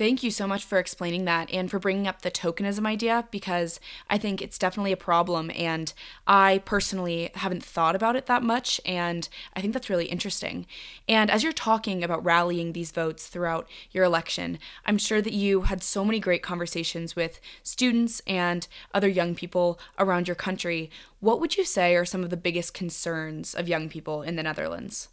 Thank 0.00 0.22
you 0.22 0.30
so 0.30 0.46
much 0.46 0.64
for 0.64 0.78
explaining 0.78 1.26
that 1.26 1.52
and 1.52 1.70
for 1.70 1.78
bringing 1.78 2.08
up 2.08 2.22
the 2.22 2.30
tokenism 2.30 2.86
idea 2.86 3.28
because 3.30 3.78
I 4.08 4.16
think 4.16 4.40
it's 4.40 4.56
definitely 4.56 4.92
a 4.92 4.96
problem. 4.96 5.50
And 5.54 5.92
I 6.26 6.62
personally 6.64 7.30
haven't 7.34 7.62
thought 7.62 7.94
about 7.94 8.16
it 8.16 8.24
that 8.24 8.42
much. 8.42 8.80
And 8.86 9.28
I 9.54 9.60
think 9.60 9.74
that's 9.74 9.90
really 9.90 10.06
interesting. 10.06 10.64
And 11.06 11.30
as 11.30 11.42
you're 11.42 11.52
talking 11.52 12.02
about 12.02 12.24
rallying 12.24 12.72
these 12.72 12.92
votes 12.92 13.26
throughout 13.26 13.68
your 13.90 14.04
election, 14.04 14.58
I'm 14.86 14.96
sure 14.96 15.20
that 15.20 15.34
you 15.34 15.60
had 15.64 15.82
so 15.82 16.02
many 16.02 16.18
great 16.18 16.42
conversations 16.42 17.14
with 17.14 17.38
students 17.62 18.22
and 18.26 18.66
other 18.94 19.06
young 19.06 19.34
people 19.34 19.78
around 19.98 20.28
your 20.28 20.34
country. 20.34 20.90
What 21.18 21.40
would 21.40 21.58
you 21.58 21.64
say 21.66 21.94
are 21.94 22.06
some 22.06 22.24
of 22.24 22.30
the 22.30 22.38
biggest 22.38 22.72
concerns 22.72 23.54
of 23.54 23.68
young 23.68 23.90
people 23.90 24.22
in 24.22 24.36
the 24.36 24.42
Netherlands? 24.42 25.08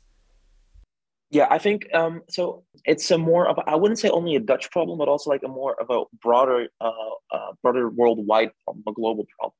Yeah, 1.29 1.47
I 1.49 1.57
think 1.57 1.87
um, 1.93 2.21
so. 2.29 2.63
It's 2.85 3.11
a 3.11 3.17
more 3.17 3.49
of 3.49 3.59
I 3.67 3.75
wouldn't 3.75 3.99
say 3.99 4.09
only 4.09 4.35
a 4.35 4.39
Dutch 4.39 4.71
problem, 4.71 4.97
but 4.97 5.09
also 5.09 5.29
like 5.29 5.43
a 5.43 5.49
more 5.49 5.75
of 5.81 5.89
a 5.89 6.03
broader, 6.21 6.69
uh, 6.79 6.91
uh, 7.31 7.51
broader 7.61 7.89
worldwide 7.89 8.51
problem, 8.63 8.83
a 8.87 8.93
global 8.93 9.25
problem. 9.37 9.53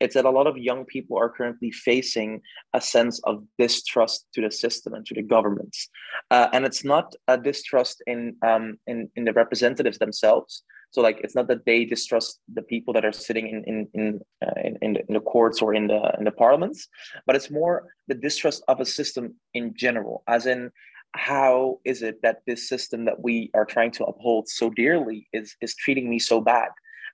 It's 0.00 0.14
that 0.14 0.24
a 0.24 0.30
lot 0.30 0.46
of 0.46 0.56
young 0.56 0.84
people 0.84 1.18
are 1.18 1.28
currently 1.28 1.70
facing 1.70 2.40
a 2.72 2.80
sense 2.80 3.20
of 3.24 3.44
distrust 3.58 4.26
to 4.34 4.40
the 4.40 4.50
system 4.50 4.94
and 4.94 5.04
to 5.06 5.14
the 5.14 5.22
governments, 5.22 5.88
uh, 6.30 6.48
and 6.52 6.64
it's 6.64 6.84
not 6.84 7.14
a 7.28 7.36
distrust 7.36 8.02
in 8.06 8.36
um, 8.46 8.78
in 8.86 9.10
in 9.14 9.24
the 9.24 9.34
representatives 9.34 9.98
themselves. 9.98 10.62
So 10.92 11.00
like 11.00 11.20
it's 11.24 11.34
not 11.34 11.48
that 11.48 11.64
they 11.64 11.84
distrust 11.84 12.40
the 12.52 12.62
people 12.62 12.94
that 12.94 13.04
are 13.04 13.12
sitting 13.12 13.48
in 13.48 13.64
in 13.64 13.88
in, 13.92 14.20
uh, 14.44 14.60
in, 14.64 14.96
in, 14.96 15.14
the, 15.14 15.20
courts 15.20 15.60
or 15.62 15.74
in 15.74 15.88
the 15.88 16.14
in 16.18 16.24
the 16.24 16.32
parliaments, 16.32 16.88
but 17.26 17.36
it's 17.36 17.50
more 17.50 17.88
the 18.08 18.14
distrust 18.14 18.62
of 18.68 18.80
a 18.80 18.86
system 18.86 19.34
in 19.52 19.74
general, 19.74 20.22
as 20.26 20.46
in 20.46 20.70
how 21.14 21.80
is 21.84 22.02
it 22.02 22.22
that 22.22 22.42
this 22.46 22.68
system 22.68 23.04
that 23.04 23.22
we 23.22 23.50
are 23.54 23.64
trying 23.64 23.90
to 23.92 24.04
uphold 24.04 24.48
so 24.48 24.70
dearly 24.70 25.28
is 25.32 25.56
is 25.60 25.74
treating 25.74 26.08
me 26.08 26.18
so 26.18 26.40
bad? 26.40 26.68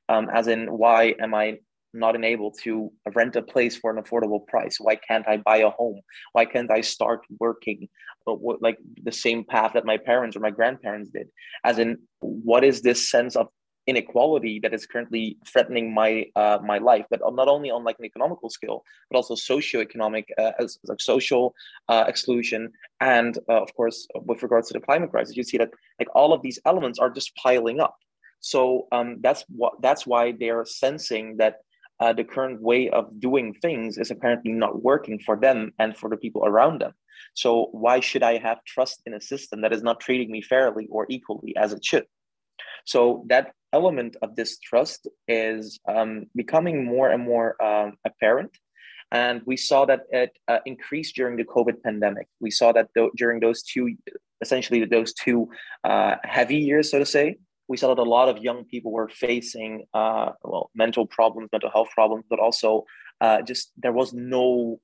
Um, 0.09 0.29
as 0.33 0.49
in 0.49 0.67
why 0.67 1.15
am 1.21 1.35
i 1.35 1.59
not 1.95 2.15
enabled 2.15 2.57
to 2.63 2.93
rent 3.15 3.35
a 3.35 3.43
place 3.43 3.77
for 3.77 3.91
an 3.91 4.03
affordable 4.03 4.47
price? 4.47 4.77
Why 4.79 4.97
can't 4.97 5.27
i 5.29 5.39
buy 5.39 5.59
a 5.59 5.71
home? 5.71 6.01
Why 6.33 6.45
can't 6.45 6.71
i 6.71 6.81
start 6.81 7.21
working 7.41 7.89
but 8.27 8.39
like 8.61 8.79
the 9.03 9.13
same 9.13 9.43
path 9.43 9.73
that 9.73 9.87
my 9.87 9.97
parents 9.97 10.37
or 10.37 10.41
my 10.41 10.51
grandparents 10.51 11.11
did? 11.11 11.29
As 11.65 11.79
in 11.79 11.99
what 12.21 12.63
is 12.63 12.83
this 12.83 13.11
sense 13.11 13.37
of 13.37 13.49
inequality 13.89 14.61
that 14.61 14.75
is 14.75 14.87
currently 14.87 15.39
threatening 15.47 15.93
my 15.93 16.27
uh, 16.37 16.59
my 16.63 16.79
life, 16.79 17.07
but 17.11 17.21
not 17.41 17.49
only 17.49 17.71
on 17.71 17.83
like 17.83 17.99
an 17.99 18.05
economical 18.05 18.51
scale, 18.51 18.85
but 19.11 19.17
also 19.17 19.35
socioeconomic, 19.35 20.25
uh, 20.39 20.53
as 20.61 20.79
like 20.85 21.01
social 21.01 21.55
uh, 21.89 22.05
exclusion, 22.07 22.71
and 23.01 23.39
uh, 23.49 23.63
of 23.63 23.75
course, 23.75 24.07
with 24.29 24.43
regards 24.43 24.69
to 24.69 24.75
the 24.75 24.85
climate 24.89 25.11
crisis, 25.11 25.37
you 25.37 25.43
see 25.43 25.59
that 25.59 25.71
like 25.99 26.09
all 26.15 26.33
of 26.33 26.43
these 26.43 26.59
elements 26.67 26.99
are 26.99 27.11
just 27.11 27.35
piling 27.37 27.81
up. 27.81 27.97
So 28.41 28.87
um, 28.93 29.17
that's 29.21 29.45
what 29.49 29.73
that's 29.81 30.07
why 30.07 30.33
they're 30.39 30.67
sensing 30.67 31.39
that 31.39 31.55
uh, 32.01 32.13
the 32.13 32.25
current 32.25 32.61
way 32.61 32.91
of 32.91 33.19
doing 33.19 33.55
things 33.55 33.99
is 33.99 34.11
apparently 34.11 34.53
not 34.53 34.83
working 34.83 35.19
for 35.19 35.37
them 35.37 35.73
and 35.79 35.97
for 35.97 36.09
the 36.11 36.17
people 36.17 36.45
around 36.47 36.81
them. 36.81 36.93
So 37.35 37.69
why 37.73 38.01
should 38.01 38.23
I 38.23 38.39
have 38.39 38.65
trust 38.65 39.03
in 39.07 39.15
a 39.15 39.21
system 39.21 39.63
that 39.63 39.73
is 39.73 39.83
not 39.83 40.01
treating 40.01 40.31
me 40.31 40.41
fairly 40.43 40.87
or 40.91 41.07
equally 41.09 41.57
as 41.57 41.73
it 41.73 41.85
should? 41.85 42.07
So 42.85 43.25
that 43.29 43.53
element 43.73 44.17
of 44.23 44.37
distrust 44.37 45.09
is 45.27 45.79
um, 45.89 46.27
becoming 46.35 46.85
more 46.85 47.11
and 47.11 47.23
more 47.23 47.63
um, 47.63 47.95
apparent. 48.05 48.57
And 49.11 49.41
we 49.47 49.57
saw 49.57 49.87
that 49.87 50.03
it 50.11 50.33
uh, 50.49 50.59
increased 50.67 51.17
during 51.17 51.37
the 51.37 51.45
COVID 51.45 51.83
pandemic. 51.83 52.27
We 52.41 52.51
saw 52.51 52.73
that 52.73 52.89
th- 52.95 53.11
during 53.17 53.41
those 53.41 53.63
two, 53.63 53.97
essentially 54.41 54.85
those 54.85 55.15
two 55.15 55.49
uh, 55.85 56.17
heavy 56.25 56.57
years, 56.57 56.91
so 56.91 56.99
to 56.99 57.07
say, 57.07 57.39
we 57.69 57.77
saw 57.77 57.95
that 57.95 58.01
a 58.01 58.03
lot 58.03 58.29
of 58.29 58.39
young 58.39 58.65
people 58.65 58.91
were 58.91 59.09
facing 59.09 59.85
uh, 59.95 60.31
well 60.43 60.71
mental 60.75 61.07
problems, 61.07 61.51
mental 61.53 61.71
health 61.71 61.89
problems, 61.95 62.25
but 62.29 62.39
also 62.39 62.85
uh, 63.21 63.43
just 63.43 63.73
there 63.77 63.93
was 63.93 64.13
no 64.13 64.81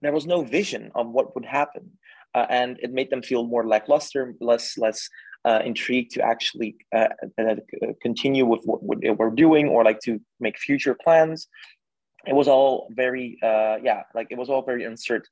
there 0.00 0.12
was 0.12 0.26
no 0.26 0.42
vision 0.42 0.90
of 0.94 1.08
what 1.08 1.34
would 1.34 1.44
happen, 1.44 1.90
uh, 2.34 2.46
and 2.48 2.78
it 2.82 2.92
made 2.92 3.10
them 3.10 3.22
feel 3.22 3.46
more 3.46 3.66
lackluster, 3.66 4.34
less 4.40 4.76
less 4.78 5.08
uh, 5.44 5.60
intrigued 5.64 6.12
to 6.12 6.22
actually 6.22 6.76
uh, 6.94 7.08
uh, 7.38 7.56
continue 8.00 8.46
with 8.46 8.60
what, 8.64 8.80
were 9.18 9.30
doing 9.30 9.68
or 9.68 9.84
like 9.84 10.00
to 10.00 10.20
make 10.40 10.58
future 10.58 10.94
plans. 10.94 11.48
It 12.26 12.34
was 12.34 12.48
all 12.48 12.88
very 12.92 13.38
yeah, 13.42 14.02
like 14.14 14.28
it 14.30 14.38
was 14.38 14.48
all 14.48 14.62
very 14.62 14.84
uncertain. 14.84 15.28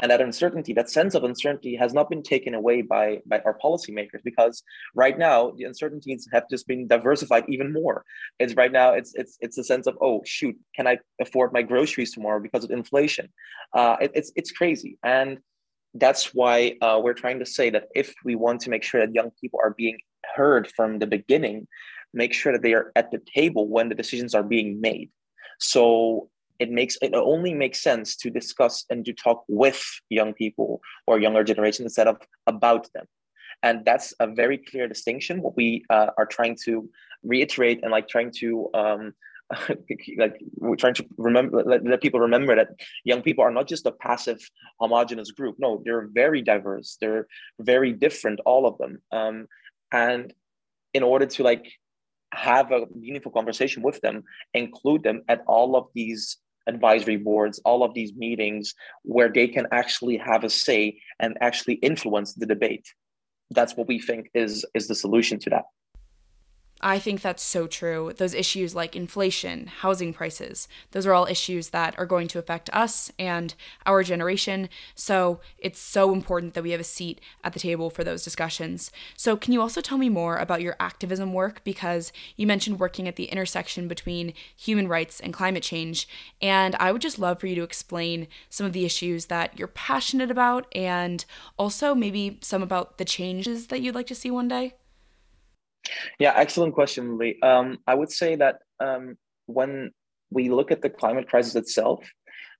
And 0.00 0.10
that 0.10 0.20
uncertainty 0.20 0.72
that 0.72 0.90
sense 0.90 1.14
of 1.14 1.22
uncertainty 1.22 1.76
has 1.76 1.94
not 1.94 2.10
been 2.10 2.22
taken 2.22 2.54
away 2.54 2.82
by 2.82 3.20
by 3.26 3.38
our 3.44 3.56
policymakers 3.64 4.22
because 4.24 4.64
right 4.96 5.16
now 5.16 5.52
the 5.56 5.64
uncertainties 5.64 6.26
have 6.32 6.48
just 6.50 6.66
been 6.66 6.88
diversified 6.88 7.44
even 7.48 7.72
more. 7.72 8.04
It's 8.40 8.56
right 8.56 8.72
now 8.72 8.94
it's 8.94 9.14
it's 9.14 9.38
it's 9.40 9.56
a 9.56 9.62
sense 9.62 9.86
of 9.86 9.96
oh 10.00 10.20
shoot 10.26 10.56
can 10.74 10.88
i 10.88 10.98
afford 11.20 11.52
my 11.52 11.62
groceries 11.62 12.12
tomorrow 12.12 12.40
because 12.40 12.64
of 12.64 12.72
inflation? 12.72 13.28
Uh, 13.72 13.96
it, 14.00 14.10
it's 14.14 14.32
it's 14.34 14.50
crazy. 14.50 14.98
And 15.04 15.38
that's 15.94 16.34
why 16.34 16.76
uh, 16.82 17.00
we're 17.02 17.14
trying 17.14 17.38
to 17.38 17.46
say 17.46 17.70
that 17.70 17.84
if 17.94 18.14
we 18.24 18.34
want 18.34 18.60
to 18.62 18.70
make 18.70 18.82
sure 18.82 19.00
that 19.00 19.14
young 19.14 19.30
people 19.40 19.60
are 19.62 19.74
being 19.76 19.98
heard 20.34 20.70
from 20.76 20.98
the 20.98 21.06
beginning 21.06 21.66
make 22.14 22.32
sure 22.32 22.52
that 22.52 22.62
they 22.62 22.72
are 22.72 22.92
at 22.96 23.10
the 23.10 23.20
table 23.34 23.68
when 23.68 23.88
the 23.88 23.94
decisions 23.94 24.34
are 24.34 24.42
being 24.42 24.80
made. 24.80 25.10
So 25.58 26.30
it 26.60 26.70
makes 26.70 26.96
it 27.02 27.12
only 27.14 27.52
makes 27.52 27.82
sense 27.82 28.16
to 28.16 28.30
discuss 28.30 28.84
and 28.88 29.04
to 29.04 29.12
talk 29.12 29.44
with 29.48 29.82
young 30.08 30.32
people 30.32 30.80
or 31.06 31.18
younger 31.18 31.42
generation 31.42 31.84
instead 31.84 32.06
of 32.06 32.16
about 32.46 32.88
them. 32.94 33.06
And 33.62 33.84
that's 33.84 34.14
a 34.20 34.26
very 34.26 34.58
clear 34.58 34.86
distinction. 34.86 35.42
What 35.42 35.56
we 35.56 35.84
uh, 35.90 36.10
are 36.16 36.26
trying 36.26 36.56
to 36.64 36.88
reiterate 37.22 37.80
and 37.82 37.90
like 37.90 38.08
trying 38.08 38.30
to 38.38 38.68
um, 38.74 39.14
like 40.18 40.36
we're 40.56 40.76
trying 40.76 40.94
to 40.94 41.06
remember 41.18 41.62
let, 41.64 41.84
let, 41.84 42.00
people 42.00 42.20
remember 42.20 42.56
that 42.56 42.68
young 43.04 43.22
people 43.22 43.44
are 43.44 43.50
not 43.50 43.68
just 43.68 43.86
a 43.86 43.92
passive 43.92 44.38
homogenous 44.80 45.30
group 45.32 45.54
no 45.58 45.82
they're 45.84 46.08
very 46.12 46.40
diverse 46.40 46.96
they're 47.00 47.26
very 47.60 47.92
different 47.92 48.40
all 48.46 48.66
of 48.66 48.78
them 48.78 48.98
um, 49.12 49.46
and 49.92 50.32
in 50.94 51.02
order 51.02 51.26
to 51.26 51.42
like 51.42 51.70
have 52.32 52.72
a 52.72 52.86
meaningful 52.94 53.32
conversation 53.32 53.82
with 53.82 54.00
them 54.00 54.24
include 54.54 55.02
them 55.02 55.22
at 55.28 55.42
all 55.46 55.76
of 55.76 55.88
these 55.94 56.38
advisory 56.66 57.16
boards, 57.16 57.60
all 57.64 57.82
of 57.82 57.94
these 57.94 58.14
meetings 58.14 58.74
where 59.02 59.28
they 59.28 59.48
can 59.48 59.66
actually 59.70 60.16
have 60.16 60.44
a 60.44 60.50
say 60.50 60.98
and 61.20 61.36
actually 61.40 61.74
influence 61.74 62.34
the 62.34 62.46
debate. 62.46 62.86
That's 63.50 63.76
what 63.76 63.88
we 63.88 64.00
think 64.00 64.30
is 64.34 64.64
is 64.74 64.88
the 64.88 64.94
solution 64.94 65.38
to 65.40 65.50
that. 65.50 65.64
I 66.86 66.98
think 66.98 67.22
that's 67.22 67.42
so 67.42 67.66
true. 67.66 68.12
Those 68.14 68.34
issues 68.34 68.74
like 68.74 68.94
inflation, 68.94 69.68
housing 69.68 70.12
prices, 70.12 70.68
those 70.90 71.06
are 71.06 71.14
all 71.14 71.24
issues 71.24 71.70
that 71.70 71.98
are 71.98 72.04
going 72.04 72.28
to 72.28 72.38
affect 72.38 72.68
us 72.74 73.10
and 73.18 73.54
our 73.86 74.02
generation. 74.02 74.68
So 74.94 75.40
it's 75.56 75.80
so 75.80 76.12
important 76.12 76.52
that 76.52 76.62
we 76.62 76.72
have 76.72 76.82
a 76.82 76.84
seat 76.84 77.22
at 77.42 77.54
the 77.54 77.58
table 77.58 77.88
for 77.88 78.04
those 78.04 78.22
discussions. 78.22 78.90
So, 79.16 79.34
can 79.34 79.54
you 79.54 79.62
also 79.62 79.80
tell 79.80 79.96
me 79.96 80.10
more 80.10 80.36
about 80.36 80.60
your 80.60 80.76
activism 80.78 81.32
work? 81.32 81.64
Because 81.64 82.12
you 82.36 82.46
mentioned 82.46 82.78
working 82.78 83.08
at 83.08 83.16
the 83.16 83.30
intersection 83.30 83.88
between 83.88 84.34
human 84.54 84.86
rights 84.86 85.20
and 85.20 85.32
climate 85.32 85.62
change. 85.62 86.06
And 86.42 86.76
I 86.76 86.92
would 86.92 87.00
just 87.00 87.18
love 87.18 87.40
for 87.40 87.46
you 87.46 87.54
to 87.54 87.62
explain 87.62 88.28
some 88.50 88.66
of 88.66 88.74
the 88.74 88.84
issues 88.84 89.26
that 89.26 89.58
you're 89.58 89.68
passionate 89.68 90.30
about 90.30 90.66
and 90.74 91.24
also 91.58 91.94
maybe 91.94 92.38
some 92.42 92.62
about 92.62 92.98
the 92.98 93.06
changes 93.06 93.68
that 93.68 93.80
you'd 93.80 93.94
like 93.94 94.08
to 94.08 94.14
see 94.14 94.30
one 94.30 94.48
day. 94.48 94.74
Yeah, 96.18 96.32
excellent 96.36 96.74
question, 96.74 97.18
Lee. 97.18 97.38
Um, 97.42 97.78
I 97.86 97.94
would 97.94 98.10
say 98.10 98.36
that 98.36 98.60
um, 98.80 99.16
when 99.46 99.90
we 100.30 100.50
look 100.50 100.70
at 100.70 100.82
the 100.82 100.90
climate 100.90 101.28
crisis 101.28 101.54
itself, 101.54 102.04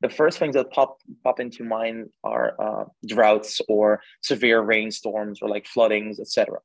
the 0.00 0.08
first 0.08 0.38
things 0.38 0.54
that 0.54 0.70
pop 0.70 0.98
pop 1.22 1.40
into 1.40 1.64
mind 1.64 2.10
are 2.22 2.54
uh, 2.60 2.84
droughts 3.06 3.60
or 3.68 4.00
severe 4.22 4.60
rainstorms 4.60 5.40
or 5.40 5.48
like 5.48 5.66
floodings, 5.66 6.20
etc. 6.20 6.58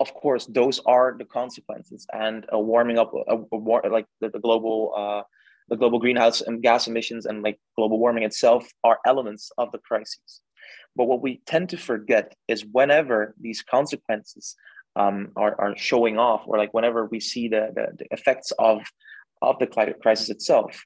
Of 0.00 0.14
course, 0.14 0.46
those 0.46 0.80
are 0.86 1.14
the 1.18 1.24
consequences, 1.24 2.06
and 2.12 2.46
warming 2.52 2.98
up, 2.98 3.12
a, 3.14 3.36
a 3.52 3.56
war, 3.56 3.82
like 3.90 4.06
the, 4.20 4.30
the 4.30 4.40
global 4.40 4.92
uh, 4.96 5.22
the 5.68 5.76
global 5.76 5.98
greenhouse 5.98 6.40
and 6.40 6.62
gas 6.62 6.86
emissions 6.86 7.26
and 7.26 7.42
like 7.42 7.58
global 7.76 7.98
warming 7.98 8.24
itself 8.24 8.66
are 8.82 8.98
elements 9.06 9.50
of 9.58 9.70
the 9.72 9.78
crises. 9.78 10.40
But 10.96 11.06
what 11.06 11.22
we 11.22 11.40
tend 11.46 11.70
to 11.70 11.76
forget 11.76 12.34
is 12.48 12.64
whenever 12.70 13.34
these 13.40 13.62
consequences 13.62 14.56
um, 14.96 15.32
are, 15.36 15.54
are 15.60 15.76
showing 15.76 16.18
off, 16.18 16.42
or 16.46 16.58
like 16.58 16.74
whenever 16.74 17.06
we 17.06 17.20
see 17.20 17.48
the, 17.48 17.70
the, 17.74 17.86
the 17.98 18.06
effects 18.10 18.52
of, 18.58 18.82
of 19.42 19.58
the 19.58 19.66
climate 19.66 19.98
crisis 20.00 20.30
itself, 20.30 20.84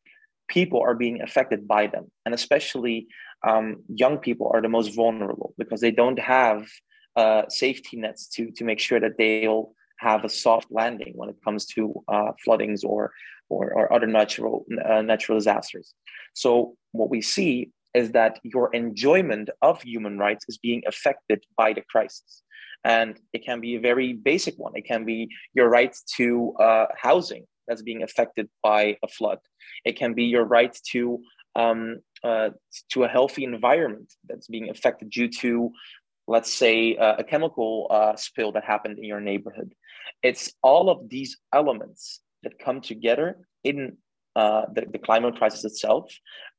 people 0.48 0.80
are 0.80 0.94
being 0.94 1.20
affected 1.20 1.68
by 1.68 1.86
them. 1.86 2.10
And 2.24 2.34
especially 2.34 3.06
um, 3.46 3.82
young 3.94 4.18
people 4.18 4.50
are 4.52 4.62
the 4.62 4.68
most 4.68 4.94
vulnerable 4.94 5.54
because 5.58 5.80
they 5.80 5.90
don't 5.90 6.18
have 6.18 6.66
uh, 7.16 7.42
safety 7.48 7.96
nets 7.96 8.28
to, 8.28 8.50
to 8.52 8.64
make 8.64 8.80
sure 8.80 9.00
that 9.00 9.18
they'll 9.18 9.72
have 9.98 10.24
a 10.24 10.28
soft 10.28 10.68
landing 10.70 11.12
when 11.16 11.28
it 11.28 11.36
comes 11.44 11.66
to 11.66 12.02
uh, 12.08 12.32
floodings 12.44 12.84
or, 12.84 13.12
or, 13.48 13.72
or 13.72 13.92
other 13.92 14.06
natural, 14.06 14.64
uh, 14.88 15.02
natural 15.02 15.38
disasters. 15.38 15.94
So 16.34 16.76
what 16.92 17.10
we 17.10 17.20
see 17.20 17.72
is 17.94 18.12
that 18.12 18.38
your 18.42 18.74
enjoyment 18.74 19.50
of 19.62 19.82
human 19.82 20.18
rights 20.18 20.44
is 20.48 20.58
being 20.58 20.82
affected 20.86 21.44
by 21.56 21.72
the 21.72 21.82
crisis. 21.90 22.42
And 22.84 23.18
it 23.32 23.44
can 23.44 23.60
be 23.60 23.74
a 23.74 23.80
very 23.80 24.12
basic 24.12 24.54
one. 24.56 24.72
It 24.76 24.86
can 24.86 25.04
be 25.04 25.28
your 25.54 25.68
rights 25.68 26.02
to 26.16 26.54
uh, 26.60 26.86
housing 26.96 27.44
that's 27.66 27.82
being 27.82 28.02
affected 28.02 28.48
by 28.62 28.96
a 29.02 29.08
flood. 29.08 29.38
It 29.84 29.96
can 29.96 30.14
be 30.14 30.24
your 30.24 30.44
rights 30.44 30.80
to 30.92 31.20
um, 31.56 31.98
uh, 32.22 32.50
to 32.92 33.04
a 33.04 33.08
healthy 33.08 33.44
environment 33.44 34.12
that's 34.28 34.48
being 34.48 34.70
affected 34.70 35.10
due 35.10 35.28
to, 35.28 35.72
let's 36.28 36.52
say, 36.52 36.96
uh, 36.96 37.16
a 37.18 37.24
chemical 37.24 37.88
uh, 37.90 38.14
spill 38.16 38.52
that 38.52 38.64
happened 38.64 38.98
in 38.98 39.04
your 39.04 39.20
neighborhood. 39.20 39.74
It's 40.22 40.52
all 40.62 40.88
of 40.88 41.08
these 41.08 41.36
elements 41.52 42.20
that 42.42 42.58
come 42.58 42.80
together 42.80 43.38
in 43.64 43.98
uh, 44.38 44.62
the, 44.74 44.82
the 44.94 44.98
climate 44.98 45.36
crisis 45.36 45.64
itself. 45.64 46.04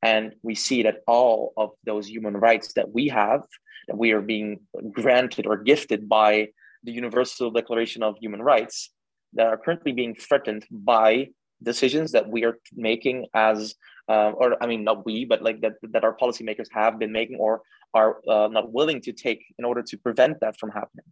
And 0.02 0.26
we 0.44 0.56
see 0.56 0.84
that 0.84 0.98
all 1.08 1.54
of 1.56 1.70
those 1.86 2.06
human 2.16 2.36
rights 2.36 2.74
that 2.74 2.90
we 2.98 3.08
have 3.08 3.44
that 3.88 3.98
we 3.98 4.12
are 4.12 4.22
being 4.22 4.50
granted 4.92 5.48
or 5.48 5.58
gifted 5.72 6.10
by 6.10 6.50
the 6.84 6.92
Universal 6.92 7.52
Declaration 7.52 8.04
of 8.04 8.18
Human 8.18 8.42
Rights 8.42 8.92
that 9.34 9.48
are 9.48 9.58
currently 9.58 9.94
being 9.94 10.14
threatened 10.16 10.66
by 10.70 11.30
decisions 11.64 12.12
that 12.12 12.28
we 12.30 12.44
are 12.44 12.58
making 12.76 13.28
as 13.34 13.76
uh, 14.10 14.32
or 14.42 14.62
I 14.64 14.66
mean 14.72 14.84
not 14.84 15.06
we 15.06 15.26
but 15.32 15.42
like 15.42 15.60
that 15.62 15.76
that 15.94 16.04
our 16.04 16.16
policymakers 16.22 16.70
have 16.72 17.00
been 17.00 17.12
making 17.12 17.38
or 17.38 17.62
are 17.94 18.12
uh, 18.34 18.48
not 18.58 18.72
willing 18.78 19.00
to 19.08 19.12
take 19.12 19.42
in 19.58 19.64
order 19.66 19.84
to 19.90 19.98
prevent 19.98 20.36
that 20.42 20.58
from 20.60 20.72
happening. 20.72 21.06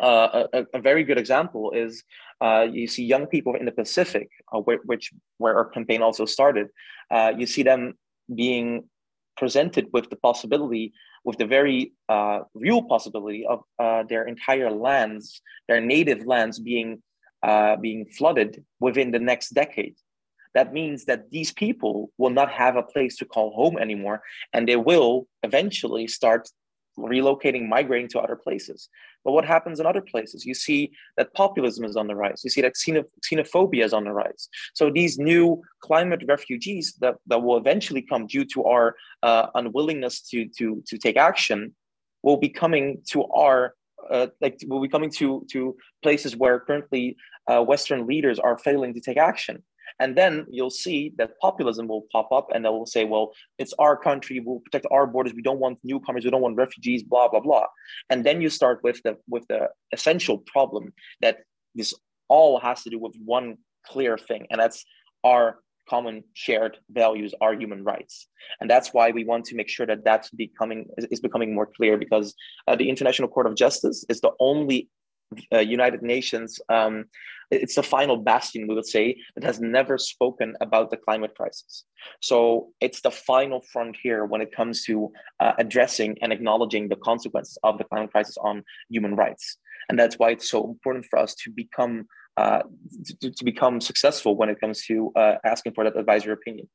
Uh, 0.00 0.46
a, 0.52 0.66
a, 0.74 0.80
very 0.80 1.04
good 1.04 1.18
example 1.18 1.70
is 1.72 2.02
uh, 2.40 2.66
you 2.70 2.86
see 2.86 3.04
young 3.04 3.26
people 3.26 3.54
in 3.54 3.66
the 3.66 3.72
Pacific, 3.72 4.30
uh, 4.52 4.58
where, 4.58 4.78
which 4.84 5.12
where 5.38 5.56
our 5.56 5.66
campaign 5.66 6.02
also 6.02 6.24
started. 6.24 6.68
Uh, 7.10 7.32
you 7.36 7.46
see 7.46 7.62
them 7.62 7.94
being 8.34 8.84
presented 9.36 9.88
with 9.92 10.08
the 10.10 10.16
possibility 10.16 10.92
with 11.24 11.38
the 11.38 11.46
very 11.46 11.92
uh, 12.08 12.40
real 12.54 12.82
possibility 12.82 13.46
of 13.46 13.60
uh, 13.78 14.02
their 14.08 14.26
entire 14.26 14.70
lands, 14.70 15.40
their 15.68 15.80
native 15.80 16.26
lands 16.26 16.58
being 16.58 17.02
being 17.80 18.06
flooded 18.06 18.64
within 18.80 19.10
the 19.10 19.18
next 19.18 19.50
decade. 19.50 19.96
That 20.54 20.72
means 20.72 21.06
that 21.06 21.30
these 21.30 21.52
people 21.52 22.12
will 22.18 22.30
not 22.30 22.50
have 22.50 22.76
a 22.76 22.82
place 22.82 23.16
to 23.16 23.24
call 23.24 23.52
home 23.52 23.78
anymore, 23.78 24.22
and 24.52 24.68
they 24.68 24.76
will 24.76 25.26
eventually 25.42 26.06
start 26.06 26.48
relocating, 26.98 27.68
migrating 27.68 28.08
to 28.08 28.20
other 28.20 28.36
places. 28.36 28.88
But 29.24 29.32
what 29.32 29.44
happens 29.44 29.80
in 29.80 29.86
other 29.86 30.00
places? 30.00 30.44
You 30.44 30.54
see 30.54 30.92
that 31.16 31.32
populism 31.34 31.84
is 31.84 31.96
on 31.96 32.06
the 32.06 32.16
rise. 32.16 32.42
You 32.44 32.50
see 32.50 32.60
that 32.62 32.74
xenophobia 32.74 33.84
is 33.84 33.92
on 33.92 34.04
the 34.04 34.12
rise. 34.12 34.48
So 34.74 34.90
these 34.90 35.18
new 35.18 35.62
climate 35.80 36.22
refugees 36.26 36.94
that, 37.00 37.16
that 37.26 37.42
will 37.42 37.56
eventually 37.56 38.02
come 38.02 38.26
due 38.26 38.44
to 38.46 38.64
our 38.64 38.96
uh, 39.22 39.46
unwillingness 39.54 40.20
to, 40.30 40.46
to, 40.58 40.82
to 40.86 40.98
take 40.98 41.16
action 41.16 41.74
will 42.22 42.36
be 42.36 42.48
coming 42.48 43.02
to 43.10 43.24
our 43.26 43.74
uh, 44.10 44.26
like 44.40 44.60
will 44.66 44.80
be 44.80 44.88
coming 44.88 45.10
to 45.10 45.46
to 45.50 45.76
places 46.02 46.36
where 46.36 46.58
currently 46.58 47.16
uh, 47.46 47.62
Western 47.62 48.06
leaders 48.06 48.38
are 48.38 48.58
failing 48.58 48.92
to 48.94 49.00
take 49.00 49.16
action. 49.16 49.62
And 50.00 50.16
then 50.16 50.46
you'll 50.50 50.70
see 50.70 51.12
that 51.18 51.38
populism 51.40 51.88
will 51.88 52.06
pop 52.12 52.30
up 52.32 52.48
and 52.54 52.64
they 52.64 52.68
will 52.68 52.86
say, 52.86 53.04
well, 53.04 53.32
it's 53.58 53.74
our 53.78 53.96
country, 53.96 54.40
we'll 54.40 54.60
protect 54.60 54.86
our 54.90 55.06
borders, 55.06 55.34
we 55.34 55.42
don't 55.42 55.60
want 55.60 55.78
newcomers, 55.84 56.24
we 56.24 56.30
don't 56.30 56.42
want 56.42 56.56
refugees, 56.56 57.02
blah, 57.02 57.28
blah, 57.28 57.40
blah. 57.40 57.66
And 58.10 58.24
then 58.24 58.40
you 58.40 58.48
start 58.48 58.80
with 58.82 59.00
the 59.04 59.16
with 59.28 59.46
the 59.48 59.68
essential 59.92 60.38
problem 60.38 60.92
that 61.20 61.38
this 61.74 61.94
all 62.28 62.58
has 62.60 62.82
to 62.82 62.90
do 62.90 62.98
with 62.98 63.14
one 63.24 63.58
clear 63.86 64.16
thing, 64.16 64.46
and 64.50 64.60
that's 64.60 64.84
our 65.24 65.58
common 65.88 66.22
shared 66.32 66.78
values 66.90 67.34
our 67.40 67.54
human 67.54 67.82
rights 67.82 68.28
and 68.60 68.70
that's 68.70 68.94
why 68.94 69.10
we 69.10 69.24
want 69.24 69.44
to 69.44 69.56
make 69.56 69.68
sure 69.68 69.84
that 69.84 70.04
that's 70.04 70.30
becoming 70.30 70.86
is 71.10 71.18
becoming 71.18 71.52
more 71.52 71.66
clear 71.66 71.98
because 71.98 72.34
uh, 72.68 72.76
the 72.76 72.88
international 72.88 73.28
court 73.28 73.48
of 73.48 73.56
justice 73.56 74.04
is 74.08 74.20
the 74.20 74.30
only 74.38 74.88
uh, 75.52 75.58
United 75.58 76.02
Nations, 76.02 76.60
um, 76.68 77.04
it's 77.52 77.74
the 77.74 77.82
final 77.82 78.16
bastion, 78.16 78.66
we 78.66 78.74
would 78.74 78.86
say, 78.86 79.16
that 79.34 79.44
has 79.44 79.60
never 79.60 79.98
spoken 79.98 80.56
about 80.60 80.90
the 80.90 80.96
climate 80.96 81.34
crisis. 81.36 81.84
So 82.20 82.70
it's 82.80 83.02
the 83.02 83.10
final 83.10 83.60
frontier 83.72 84.24
when 84.24 84.40
it 84.40 84.54
comes 84.54 84.84
to 84.84 85.12
uh, 85.40 85.52
addressing 85.58 86.16
and 86.22 86.32
acknowledging 86.32 86.88
the 86.88 86.96
consequences 86.96 87.58
of 87.62 87.78
the 87.78 87.84
climate 87.84 88.10
crisis 88.10 88.36
on 88.38 88.64
human 88.88 89.14
rights. 89.14 89.58
And 89.88 89.98
that's 89.98 90.18
why 90.18 90.30
it's 90.30 90.50
so 90.50 90.64
important 90.64 91.04
for 91.10 91.18
us 91.18 91.34
to 91.36 91.50
become 91.50 92.06
uh, 92.38 92.62
to, 93.20 93.30
to, 93.30 93.44
become 93.44 93.78
successful 93.78 94.34
when 94.36 94.48
it 94.48 94.58
comes 94.58 94.86
to 94.86 95.12
uh, 95.16 95.34
asking 95.44 95.74
for 95.74 95.84
that 95.84 95.94
advisory 95.98 96.32
opinion. 96.32 96.66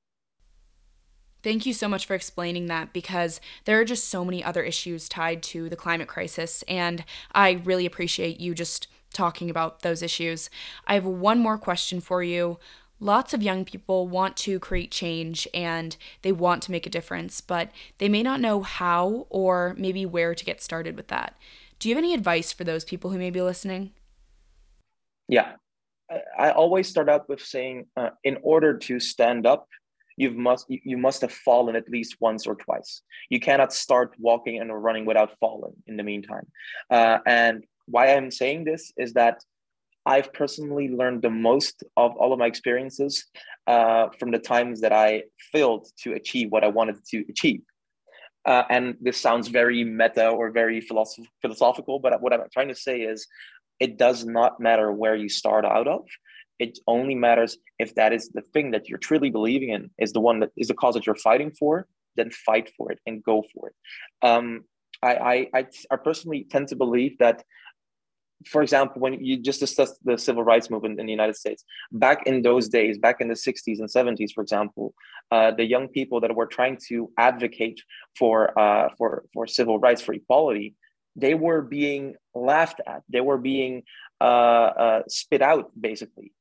Thank 1.42 1.66
you 1.66 1.74
so 1.74 1.88
much 1.88 2.06
for 2.06 2.14
explaining 2.14 2.68
that 2.68 2.94
because 2.94 3.42
there 3.66 3.80
are 3.80 3.86
just 3.86 4.08
so 4.08 4.24
many 4.24 4.44
other 4.44 4.62
issues 4.62 5.10
tied 5.10 5.42
to 5.44 5.68
the 5.68 5.76
climate 5.76 6.08
crisis, 6.08 6.64
and 6.68 7.04
I 7.32 7.62
really 7.64 7.88
appreciate 7.88 8.40
you 8.40 8.54
just 8.54 8.88
talking 9.14 9.50
about 9.50 9.82
those 9.82 10.02
issues. 10.02 10.50
I 10.86 10.96
have 10.96 11.06
one 11.06 11.40
more 11.40 11.58
question 11.58 12.02
for 12.02 12.24
you. 12.24 12.60
Lots 13.00 13.34
of 13.34 13.44
young 13.44 13.64
people 13.64 14.08
want 14.08 14.36
to 14.38 14.60
create 14.60 14.92
change 14.92 15.48
and 15.54 15.96
they 16.24 16.32
want 16.32 16.64
to 16.64 16.72
make 16.72 16.88
a 16.88 16.90
difference, 16.90 17.42
but 17.42 17.72
they 18.00 18.10
may 18.10 18.24
not 18.24 18.42
know 18.42 18.62
how 18.62 19.28
or 19.30 19.76
maybe 19.78 20.06
where 20.06 20.34
to 20.34 20.46
get 20.46 20.62
started 20.62 20.96
with 20.96 21.08
that. 21.10 21.38
Do 21.80 21.90
you 21.90 21.96
have 21.96 22.04
any 22.04 22.16
advice 22.16 22.52
for 22.52 22.64
those 22.64 22.84
people 22.84 23.12
who 23.12 23.20
may 23.20 23.30
be 23.30 23.42
listening? 23.42 23.92
Yeah. 25.28 25.54
I 26.40 26.52
always 26.52 26.88
start 26.88 27.10
out 27.10 27.30
with 27.30 27.42
saying, 27.42 27.86
uh, 27.98 28.12
in 28.24 28.38
order 28.42 28.78
to 28.78 29.00
stand 29.00 29.46
up 29.46 29.68
you 30.18 30.32
must 30.32 30.66
you 30.68 30.98
must 30.98 31.22
have 31.22 31.32
fallen 31.32 31.76
at 31.76 31.88
least 31.90 32.18
once 32.20 32.46
or 32.48 32.56
twice. 32.56 33.02
You 33.30 33.40
cannot 33.40 33.72
start 33.72 34.16
walking 34.18 34.60
and 34.60 34.84
running 34.84 35.06
without 35.06 35.38
falling 35.40 35.74
in 35.86 35.96
the 35.96 36.04
meantime. 36.04 36.48
Uh, 36.90 37.20
and 37.26 37.64
why 37.88 38.14
I'm 38.14 38.32
saying 38.32 38.66
this 38.66 38.92
is 38.98 39.14
that 39.14 39.44
I've 40.06 40.32
personally 40.34 40.90
learned 40.90 41.22
the 41.22 41.30
most 41.30 41.84
of 41.98 42.16
all 42.16 42.32
of 42.32 42.40
my 42.40 42.46
experiences 42.46 43.26
uh, 43.68 44.08
from 44.20 44.32
the 44.32 44.40
times 44.40 44.82
that 44.82 44.94
I 44.94 45.24
failed 45.52 45.88
to 46.04 46.14
achieve 46.14 46.52
what 46.52 46.64
I 46.64 46.68
wanted 46.68 46.98
to 47.12 47.26
achieve. 47.30 47.62
Uh, 48.46 48.64
and 48.70 48.96
this 49.02 49.20
sounds 49.20 49.50
very 49.50 49.84
meta 49.84 50.30
or 50.30 50.52
very 50.52 50.80
philosoph- 50.80 51.28
philosophical, 51.42 52.00
but 52.00 52.22
what 52.22 52.32
I'm 52.32 52.42
trying 52.54 52.70
to 52.70 52.76
say 52.76 53.02
is 53.02 53.28
it 53.82 53.98
does 53.98 54.26
not 54.26 54.62
matter 54.62 54.92
where 54.92 55.16
you 55.16 55.28
start 55.28 55.66
out 55.66 55.88
of 55.88 56.06
it 56.60 56.80
only 56.88 57.16
matters 57.16 57.58
if 57.80 57.96
that 57.96 58.14
is 58.14 58.30
the 58.30 58.42
thing 58.42 58.72
that 58.72 58.90
you're 58.90 58.98
truly 58.98 59.30
believing 59.30 59.70
in 59.70 59.90
is 60.00 60.14
the 60.14 60.20
one 60.20 60.40
that 60.40 60.52
is 60.58 60.68
the 60.68 60.74
cause 60.74 60.96
that 60.96 61.06
you're 61.06 61.16
fighting 61.16 61.52
for 61.52 61.88
then 62.16 62.32
fight 62.32 62.72
for 62.78 62.92
it 62.92 63.00
and 63.06 63.24
go 63.24 63.44
for 63.54 63.70
it 63.70 63.76
um, 64.28 64.64
I, 65.04 65.16
I, 65.16 65.48
I, 65.54 65.66
I 65.92 65.96
personally 65.98 66.48
tend 66.50 66.70
to 66.70 66.76
believe 66.76 67.18
that 67.20 67.44
for 68.46 68.62
example, 68.62 69.02
when 69.02 69.14
you 69.24 69.38
just 69.38 69.60
discussed 69.60 69.96
the 70.04 70.18
civil 70.18 70.44
rights 70.44 70.70
movement 70.70 71.00
in 71.00 71.06
the 71.06 71.12
United 71.12 71.36
States, 71.36 71.64
back 71.92 72.28
in 72.28 72.42
those 72.44 72.70
days, 72.70 72.98
back 72.98 73.20
in 73.20 73.28
the 73.28 73.34
60s 73.34 73.80
and 73.80 73.90
70s, 73.90 74.32
for 74.34 74.42
example, 74.42 74.94
uh, 75.32 75.52
the 75.52 75.66
young 75.66 75.88
people 75.88 76.22
that 76.22 76.36
were 76.36 76.46
trying 76.46 76.78
to 76.88 77.12
advocate 77.18 77.82
for, 78.18 78.58
uh, 78.58 78.90
for, 78.98 79.26
for 79.34 79.48
civil 79.48 79.80
rights, 79.80 80.02
for 80.02 80.14
equality, 80.14 80.76
they 81.16 81.34
were 81.34 81.62
being 81.64 82.16
laughed 82.36 82.80
at. 82.86 83.02
They 83.10 83.22
were 83.22 83.40
being 83.40 83.84
uh, 84.22 84.24
uh 84.24 85.02
spit 85.08 85.42
out, 85.42 85.72
basically 85.80 86.32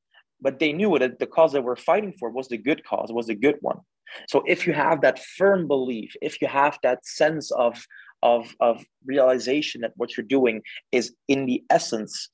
but 0.41 0.59
they 0.59 0.73
knew 0.73 0.97
that 0.99 1.19
the 1.19 1.27
cause 1.27 1.53
they 1.53 1.59
were 1.59 1.75
fighting 1.75 2.13
for 2.19 2.29
was 2.29 2.47
the 2.47 2.57
good 2.57 2.83
cause, 2.83 3.11
was 3.11 3.27
the 3.27 3.35
good 3.35 3.57
one. 3.61 3.79
So 4.29 4.43
if 4.47 4.65
you 4.65 4.73
have 4.73 5.01
that 5.01 5.19
firm 5.19 5.67
belief, 5.67 6.15
if 6.21 6.41
you 6.41 6.47
have 6.47 6.79
that 6.83 7.05
sense 7.05 7.51
of 7.51 7.85
of 8.23 8.55
of 8.59 8.83
realization 9.05 9.81
that 9.81 9.93
what 9.95 10.15
you're 10.15 10.25
doing 10.25 10.61
is 10.91 11.13
in 11.27 11.45
the 11.45 11.63
essence 11.69 12.29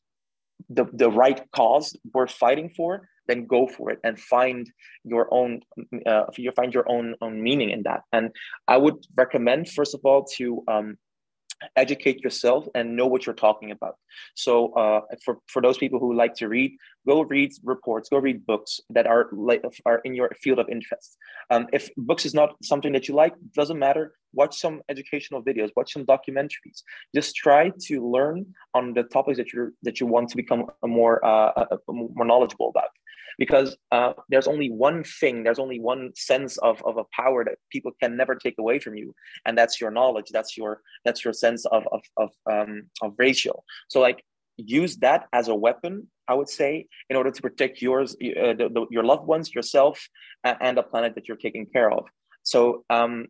the 0.69 0.85
the 0.93 1.09
right 1.09 1.41
cause 1.55 1.95
worth 2.13 2.31
fighting 2.31 2.69
for, 2.75 3.09
then 3.27 3.45
go 3.45 3.67
for 3.67 3.89
it 3.89 3.99
and 4.03 4.19
find 4.19 4.69
your 5.03 5.27
own 5.33 5.61
uh, 6.05 6.23
you 6.37 6.51
find 6.51 6.73
your 6.73 6.89
own 6.89 7.15
own 7.21 7.41
meaning 7.41 7.69
in 7.69 7.83
that. 7.83 8.01
And 8.11 8.31
I 8.67 8.77
would 8.77 8.95
recommend 9.15 9.69
first 9.69 9.93
of 9.93 10.01
all 10.03 10.25
to 10.37 10.63
um, 10.67 10.97
educate 11.75 12.23
yourself 12.23 12.67
and 12.75 12.95
know 12.95 13.07
what 13.07 13.25
you're 13.25 13.35
talking 13.35 13.71
about. 13.71 13.95
So 14.35 14.73
uh, 14.73 15.01
for, 15.23 15.39
for 15.47 15.61
those 15.61 15.77
people 15.77 15.99
who 15.99 16.13
like 16.13 16.35
to 16.35 16.47
read, 16.47 16.77
go 17.07 17.21
read 17.21 17.51
reports, 17.63 18.09
go 18.09 18.17
read 18.17 18.45
books 18.45 18.79
that 18.89 19.07
are 19.07 19.29
like 19.31 19.63
are 19.85 19.99
in 20.05 20.13
your 20.13 20.29
field 20.41 20.59
of 20.59 20.69
interest. 20.69 21.17
Um, 21.49 21.67
if 21.73 21.89
books 21.97 22.25
is 22.25 22.33
not 22.33 22.55
something 22.63 22.93
that 22.93 23.07
you 23.07 23.15
like, 23.15 23.33
doesn't 23.53 23.79
matter. 23.79 24.15
Watch 24.33 24.59
some 24.59 24.81
educational 24.89 25.43
videos, 25.43 25.69
watch 25.75 25.93
some 25.93 26.05
documentaries. 26.05 26.81
Just 27.13 27.35
try 27.35 27.71
to 27.81 28.09
learn 28.09 28.47
on 28.73 28.93
the 28.93 29.03
topics 29.03 29.37
that 29.37 29.53
you 29.53 29.75
that 29.83 29.99
you 29.99 30.07
want 30.07 30.29
to 30.29 30.35
become 30.35 30.65
more 30.83 31.23
uh, 31.23 31.65
more 31.87 32.25
knowledgeable 32.25 32.69
about 32.69 32.89
because 33.37 33.75
uh, 33.91 34.13
there's 34.29 34.47
only 34.47 34.69
one 34.69 35.03
thing 35.03 35.43
there's 35.43 35.59
only 35.59 35.79
one 35.79 36.11
sense 36.15 36.57
of, 36.57 36.81
of 36.85 36.97
a 36.97 37.05
power 37.13 37.43
that 37.43 37.57
people 37.71 37.91
can 38.01 38.15
never 38.15 38.35
take 38.35 38.55
away 38.59 38.79
from 38.79 38.95
you 38.95 39.13
and 39.45 39.57
that's 39.57 39.79
your 39.81 39.91
knowledge 39.91 40.27
that's 40.31 40.57
your 40.57 40.81
that's 41.05 41.23
your 41.23 41.33
sense 41.33 41.65
of 41.65 41.83
of 41.91 42.01
of, 42.17 42.29
um, 42.51 42.83
of 43.01 43.13
ratio. 43.17 43.63
So 43.89 43.99
like 43.99 44.23
use 44.57 44.97
that 44.97 45.25
as 45.33 45.47
a 45.47 45.55
weapon 45.55 46.07
i 46.27 46.33
would 46.33 46.47
say 46.47 46.85
in 47.09 47.15
order 47.15 47.31
to 47.31 47.41
protect 47.41 47.81
yours 47.81 48.13
uh, 48.13 48.53
the, 48.53 48.69
the, 48.71 48.85
your 48.91 49.03
loved 49.03 49.25
ones 49.25 49.53
yourself 49.53 50.07
and 50.43 50.77
the 50.77 50.83
planet 50.83 51.15
that 51.15 51.27
you're 51.27 51.37
taking 51.37 51.65
care 51.65 51.91
of. 51.91 52.05
So 52.43 52.83
um, 52.89 53.27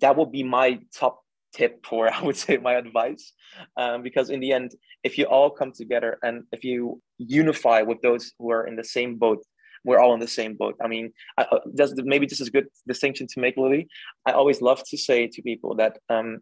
that 0.00 0.16
will 0.16 0.26
be 0.26 0.42
my 0.42 0.80
top 0.94 1.20
tip 1.52 1.84
for 1.84 2.12
i 2.16 2.22
would 2.22 2.36
say 2.36 2.56
my 2.56 2.74
advice. 2.74 3.32
Um, 3.76 4.02
because 4.02 4.30
in 4.30 4.40
the 4.40 4.52
end 4.52 4.72
if 5.04 5.18
you 5.18 5.24
all 5.24 5.50
come 5.50 5.72
together 5.72 6.18
and 6.22 6.44
if 6.52 6.64
you 6.64 7.00
unify 7.18 7.82
with 7.82 8.00
those 8.02 8.32
who 8.38 8.50
are 8.50 8.66
in 8.66 8.76
the 8.76 8.84
same 8.84 9.16
boat 9.16 9.44
we're 9.84 9.98
all 9.98 10.12
in 10.12 10.20
the 10.20 10.28
same 10.28 10.54
boat. 10.54 10.76
I 10.82 10.88
mean 10.88 11.12
I, 11.38 11.42
uh, 11.42 11.60
does, 11.74 11.94
maybe 11.96 12.26
this 12.26 12.40
is 12.40 12.48
a 12.48 12.50
good 12.50 12.68
distinction 12.86 13.26
to 13.28 13.40
make 13.40 13.56
lily. 13.56 13.88
I 14.26 14.32
always 14.32 14.60
love 14.60 14.82
to 14.90 14.98
say 14.98 15.26
to 15.26 15.42
people 15.42 15.74
that 15.76 15.98
um, 16.08 16.40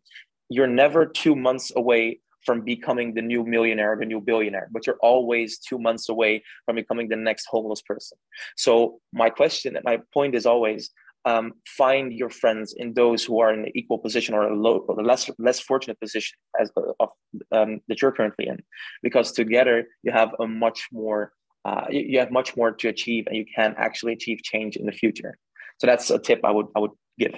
you're 0.48 0.66
never 0.66 1.06
two 1.06 1.36
months 1.36 1.70
away 1.76 2.20
from 2.44 2.62
becoming 2.62 3.14
the 3.14 3.22
new 3.22 3.44
millionaire 3.44 3.92
or 3.92 3.96
the 3.96 4.06
new 4.06 4.20
billionaire, 4.20 4.68
but 4.72 4.86
you're 4.86 4.98
always 5.02 5.58
two 5.58 5.78
months 5.78 6.08
away 6.08 6.42
from 6.64 6.76
becoming 6.76 7.08
the 7.08 7.16
next 7.16 7.46
homeless 7.46 7.82
person. 7.82 8.16
So 8.56 9.00
my 9.12 9.28
question 9.28 9.76
and 9.76 9.84
my 9.84 9.98
point 10.14 10.34
is 10.34 10.46
always 10.46 10.90
um, 11.28 11.46
find 11.80 12.06
your 12.20 12.32
friends 12.40 12.68
in 12.82 12.88
those 13.00 13.20
who 13.26 13.34
are 13.42 13.50
in 13.54 13.60
an 13.66 13.72
equal 13.80 14.00
position 14.06 14.32
or 14.36 14.42
a 14.48 14.56
low 14.64 14.76
or 14.88 14.94
a 15.00 15.06
less 15.10 15.22
less 15.46 15.58
fortunate 15.70 15.98
position 16.04 16.36
as 16.60 16.66
of 17.02 17.08
um, 17.56 17.70
that 17.88 17.96
you're 18.00 18.16
currently 18.18 18.46
in, 18.52 18.58
because 19.06 19.28
together 19.40 19.76
you 20.04 20.10
have 20.20 20.30
a 20.44 20.46
much 20.64 20.80
more 21.00 21.20
uh, 21.68 21.86
you 21.90 22.18
have 22.22 22.32
much 22.40 22.50
more 22.58 22.70
to 22.80 22.86
achieve, 22.94 23.24
and 23.26 23.36
you 23.40 23.46
can 23.58 23.70
actually 23.86 24.14
achieve 24.18 24.38
change 24.52 24.72
in 24.80 24.86
the 24.86 24.96
future. 25.02 25.32
So 25.78 25.86
that's 25.86 26.08
a 26.18 26.18
tip 26.28 26.40
I 26.50 26.52
would 26.56 26.68
I 26.76 26.80
would 26.82 26.96
give. 27.22 27.34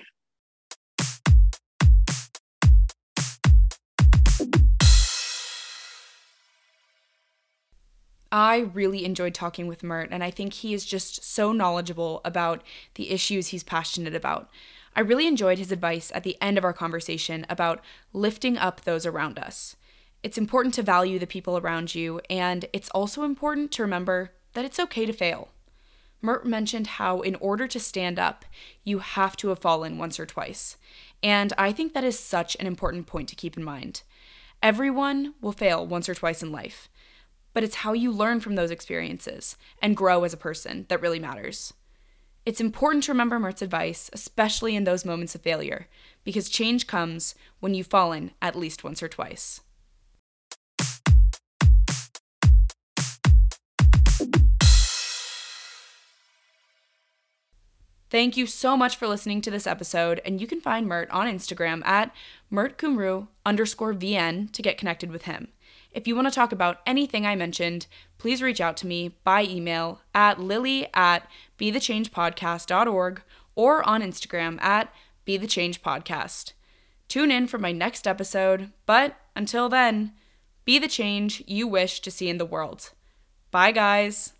I 8.33 8.59
really 8.59 9.05
enjoyed 9.05 9.35
talking 9.35 9.66
with 9.66 9.83
Mert, 9.83 10.09
and 10.12 10.23
I 10.23 10.31
think 10.31 10.53
he 10.53 10.73
is 10.73 10.85
just 10.87 11.25
so 11.25 11.53
knowledgeable 11.53 12.21
about 12.25 12.62
the 12.95 13.11
issues 13.11 13.49
he's 13.49 13.64
passionate 13.64 14.14
about. 14.14 14.49
I 14.95 15.01
really 15.01 15.27
enjoyed 15.27 15.59
his 15.59 15.73
advice 15.73 16.12
at 16.14 16.23
the 16.23 16.37
end 16.40 16.59
of 16.59 16.64
our 16.64 16.73
conversation 16.73 17.45
about 17.49 17.81
lifting 18.12 18.57
up 18.57 18.83
those 18.83 19.07
around 19.07 19.38
us. 19.38 19.77
It's 20.23 20.38
important 20.38 20.75
to 20.75 20.83
value 20.83 21.19
the 21.19 21.27
people 21.27 21.57
around 21.57 21.95
you, 21.95 22.21
and 22.29 22.66
it's 22.73 22.90
also 22.90 23.23
important 23.23 23.73
to 23.73 23.83
remember 23.83 24.33
that 24.53 24.64
it's 24.64 24.79
okay 24.79 25.07
to 25.07 25.12
fail. 25.12 25.49
Mert 26.23 26.45
mentioned 26.45 26.87
how, 26.87 27.23
in 27.23 27.35
order 27.37 27.66
to 27.66 27.81
stand 27.81 28.19
up, 28.19 28.45
you 28.85 28.99
have 28.99 29.37
to 29.38 29.49
have 29.49 29.59
fallen 29.59 29.97
once 29.97 30.21
or 30.21 30.27
twice. 30.27 30.77
And 31.23 31.53
I 31.57 31.73
think 31.73 31.95
that 31.95 32.05
is 32.05 32.19
such 32.19 32.57
an 32.61 32.66
important 32.66 33.07
point 33.07 33.29
to 33.31 33.37
keep 33.37 33.57
in 33.57 33.64
mind. 33.64 34.03
Everyone 34.62 35.35
will 35.40 35.53
fail 35.53 35.87
once 35.87 36.09
or 36.09 36.14
twice 36.14 36.43
in 36.43 36.53
life, 36.53 36.89
but 37.52 37.64
it's 37.64 37.76
how 37.76 37.92
you 37.92 38.12
learn 38.12 38.40
from 38.40 38.54
those 38.54 38.70
experiences 38.70 39.56
and 39.82 39.96
grow 39.96 40.24
as 40.24 40.32
a 40.32 40.38
person 40.38 40.86
that 40.88 41.00
really 41.00 41.18
matters. 41.18 41.72
It's 42.46 42.60
important 42.60 43.04
to 43.04 43.12
remember 43.12 43.38
Mert's 43.38 43.62
advice, 43.62 44.08
especially 44.12 44.74
in 44.74 44.84
those 44.84 45.04
moments 45.04 45.34
of 45.34 45.42
failure, 45.42 45.88
because 46.24 46.48
change 46.48 46.86
comes 46.86 47.34
when 47.60 47.74
you've 47.74 47.86
fallen 47.86 48.30
at 48.40 48.56
least 48.56 48.82
once 48.82 49.02
or 49.02 49.08
twice. 49.08 49.60
Thank 58.10 58.36
you 58.36 58.46
so 58.46 58.76
much 58.76 58.96
for 58.96 59.06
listening 59.06 59.40
to 59.42 59.52
this 59.52 59.68
episode, 59.68 60.20
and 60.24 60.40
you 60.40 60.48
can 60.48 60.60
find 60.60 60.88
Mert 60.88 61.08
on 61.10 61.28
Instagram 61.28 61.86
at 61.86 62.12
mertkumru 62.50 63.28
underscore 63.46 63.94
VN 63.94 64.50
to 64.50 64.62
get 64.62 64.78
connected 64.78 65.12
with 65.12 65.22
him. 65.22 65.46
If 65.92 66.07
you 66.07 66.14
want 66.14 66.29
to 66.29 66.35
talk 66.35 66.53
about 66.53 66.81
anything 66.87 67.26
I 67.26 67.35
mentioned, 67.35 67.87
please 68.18 68.42
reach 68.42 68.61
out 68.61 68.76
to 68.79 68.87
me 68.87 69.16
by 69.24 69.44
email 69.44 70.03
at 70.14 70.40
lily 70.40 70.87
at 70.94 71.29
bethechangepodcast.org 71.59 73.22
or 73.57 73.88
on 73.88 74.03
Instagram 74.03 74.61
at 74.62 74.92
bethechangepodcast. 75.26 76.53
Tune 77.09 77.31
in 77.33 77.46
for 77.48 77.59
my 77.59 77.72
next 77.72 78.07
episode, 78.07 78.70
but 78.87 79.16
until 79.35 79.68
then, 79.68 80.12
be 80.64 80.79
the 80.79 80.88
change 80.88 81.42
you 81.46 81.66
wish 81.66 82.00
to 82.00 82.11
see 82.11 82.29
in 82.29 82.38
the 82.38 82.46
world. 82.46 82.90
Bye, 83.50 83.72
guys. 83.72 84.35